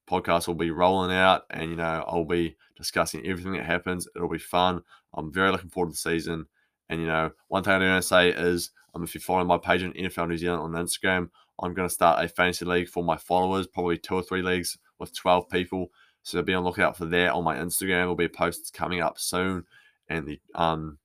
Podcast 0.08 0.46
will 0.46 0.54
be 0.54 0.70
rolling 0.70 1.14
out, 1.14 1.42
and 1.50 1.68
you 1.70 1.76
know 1.76 2.04
I'll 2.06 2.24
be 2.24 2.56
discussing 2.76 3.26
everything 3.26 3.52
that 3.54 3.66
happens. 3.66 4.06
It'll 4.14 4.28
be 4.28 4.38
fun. 4.38 4.82
I'm 5.14 5.32
very 5.32 5.50
looking 5.50 5.70
forward 5.70 5.88
to 5.88 5.92
the 5.92 5.96
season. 5.96 6.46
And 6.88 7.00
you 7.00 7.06
know, 7.06 7.32
one 7.48 7.64
thing 7.64 7.72
I 7.72 7.78
do 7.80 7.86
want 7.86 8.02
to 8.02 8.08
say 8.08 8.30
is, 8.30 8.70
um, 8.94 9.02
if 9.02 9.14
you 9.14 9.20
follow 9.20 9.44
my 9.44 9.58
page 9.58 9.82
on 9.82 9.92
NFL 9.92 10.28
New 10.28 10.36
Zealand 10.36 10.62
on 10.62 10.84
Instagram, 10.84 11.30
I'm 11.60 11.74
going 11.74 11.88
to 11.88 11.94
start 11.94 12.24
a 12.24 12.28
fantasy 12.28 12.64
league 12.64 12.88
for 12.88 13.02
my 13.02 13.16
followers, 13.16 13.66
probably 13.66 13.98
two 13.98 14.14
or 14.14 14.22
three 14.22 14.42
leagues 14.42 14.78
with 14.98 15.14
12 15.16 15.48
people. 15.48 15.90
So 16.22 16.42
be 16.42 16.54
on 16.54 16.62
the 16.62 16.68
lookout 16.68 16.96
for 16.96 17.06
that 17.06 17.32
on 17.32 17.44
my 17.44 17.56
Instagram. 17.56 17.88
There'll 17.88 18.14
be 18.14 18.28
posts 18.28 18.70
coming 18.70 19.00
up 19.00 19.18
soon, 19.18 19.64
and 20.08 20.26
the 20.26 20.40
um, 20.54 20.98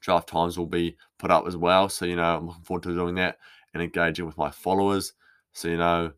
draft 0.00 0.28
times 0.28 0.58
will 0.58 0.66
be 0.66 0.96
put 1.18 1.30
up 1.30 1.46
as 1.46 1.56
well. 1.56 1.88
So 1.88 2.04
you 2.04 2.16
know, 2.16 2.36
I'm 2.36 2.46
looking 2.46 2.64
forward 2.64 2.82
to 2.84 2.94
doing 2.94 3.14
that 3.16 3.38
and 3.74 3.82
engaging 3.82 4.26
with 4.26 4.38
my 4.38 4.50
followers. 4.50 5.12
So 5.52 5.68
you 5.68 5.78
know, 5.78 6.12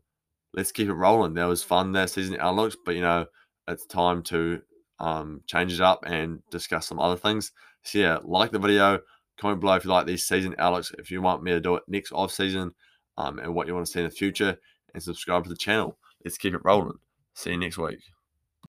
let's 0.53 0.71
keep 0.71 0.87
it 0.87 0.93
rolling. 0.93 1.33
That 1.33 1.45
was 1.45 1.63
fun 1.63 1.91
that 1.93 2.09
season 2.09 2.37
outlooks, 2.39 2.77
but 2.85 2.95
you 2.95 3.01
know, 3.01 3.25
it's 3.67 3.85
time 3.85 4.23
to 4.23 4.61
um, 4.99 5.41
change 5.47 5.73
it 5.73 5.81
up 5.81 6.03
and 6.05 6.41
discuss 6.49 6.87
some 6.87 6.99
other 6.99 7.17
things. 7.17 7.51
So 7.83 7.99
yeah, 7.99 8.17
like 8.23 8.51
the 8.51 8.59
video, 8.59 8.99
comment 9.37 9.59
below 9.59 9.73
if 9.75 9.83
you 9.83 9.91
like 9.91 10.05
these 10.05 10.25
season 10.25 10.55
outlooks. 10.57 10.91
If 10.97 11.11
you 11.11 11.21
want 11.21 11.43
me 11.43 11.51
to 11.51 11.59
do 11.59 11.75
it 11.75 11.83
next 11.87 12.11
off 12.11 12.31
season, 12.31 12.73
um, 13.17 13.39
and 13.39 13.53
what 13.53 13.67
you 13.67 13.73
want 13.73 13.85
to 13.85 13.91
see 13.91 13.99
in 13.99 14.05
the 14.05 14.11
future, 14.11 14.57
and 14.93 15.03
subscribe 15.03 15.43
to 15.43 15.49
the 15.49 15.55
channel. 15.55 15.97
Let's 16.23 16.37
keep 16.37 16.53
it 16.53 16.61
rolling. 16.63 16.97
See 17.33 17.51
you 17.51 17.57
next 17.57 17.77
week. 17.77 18.12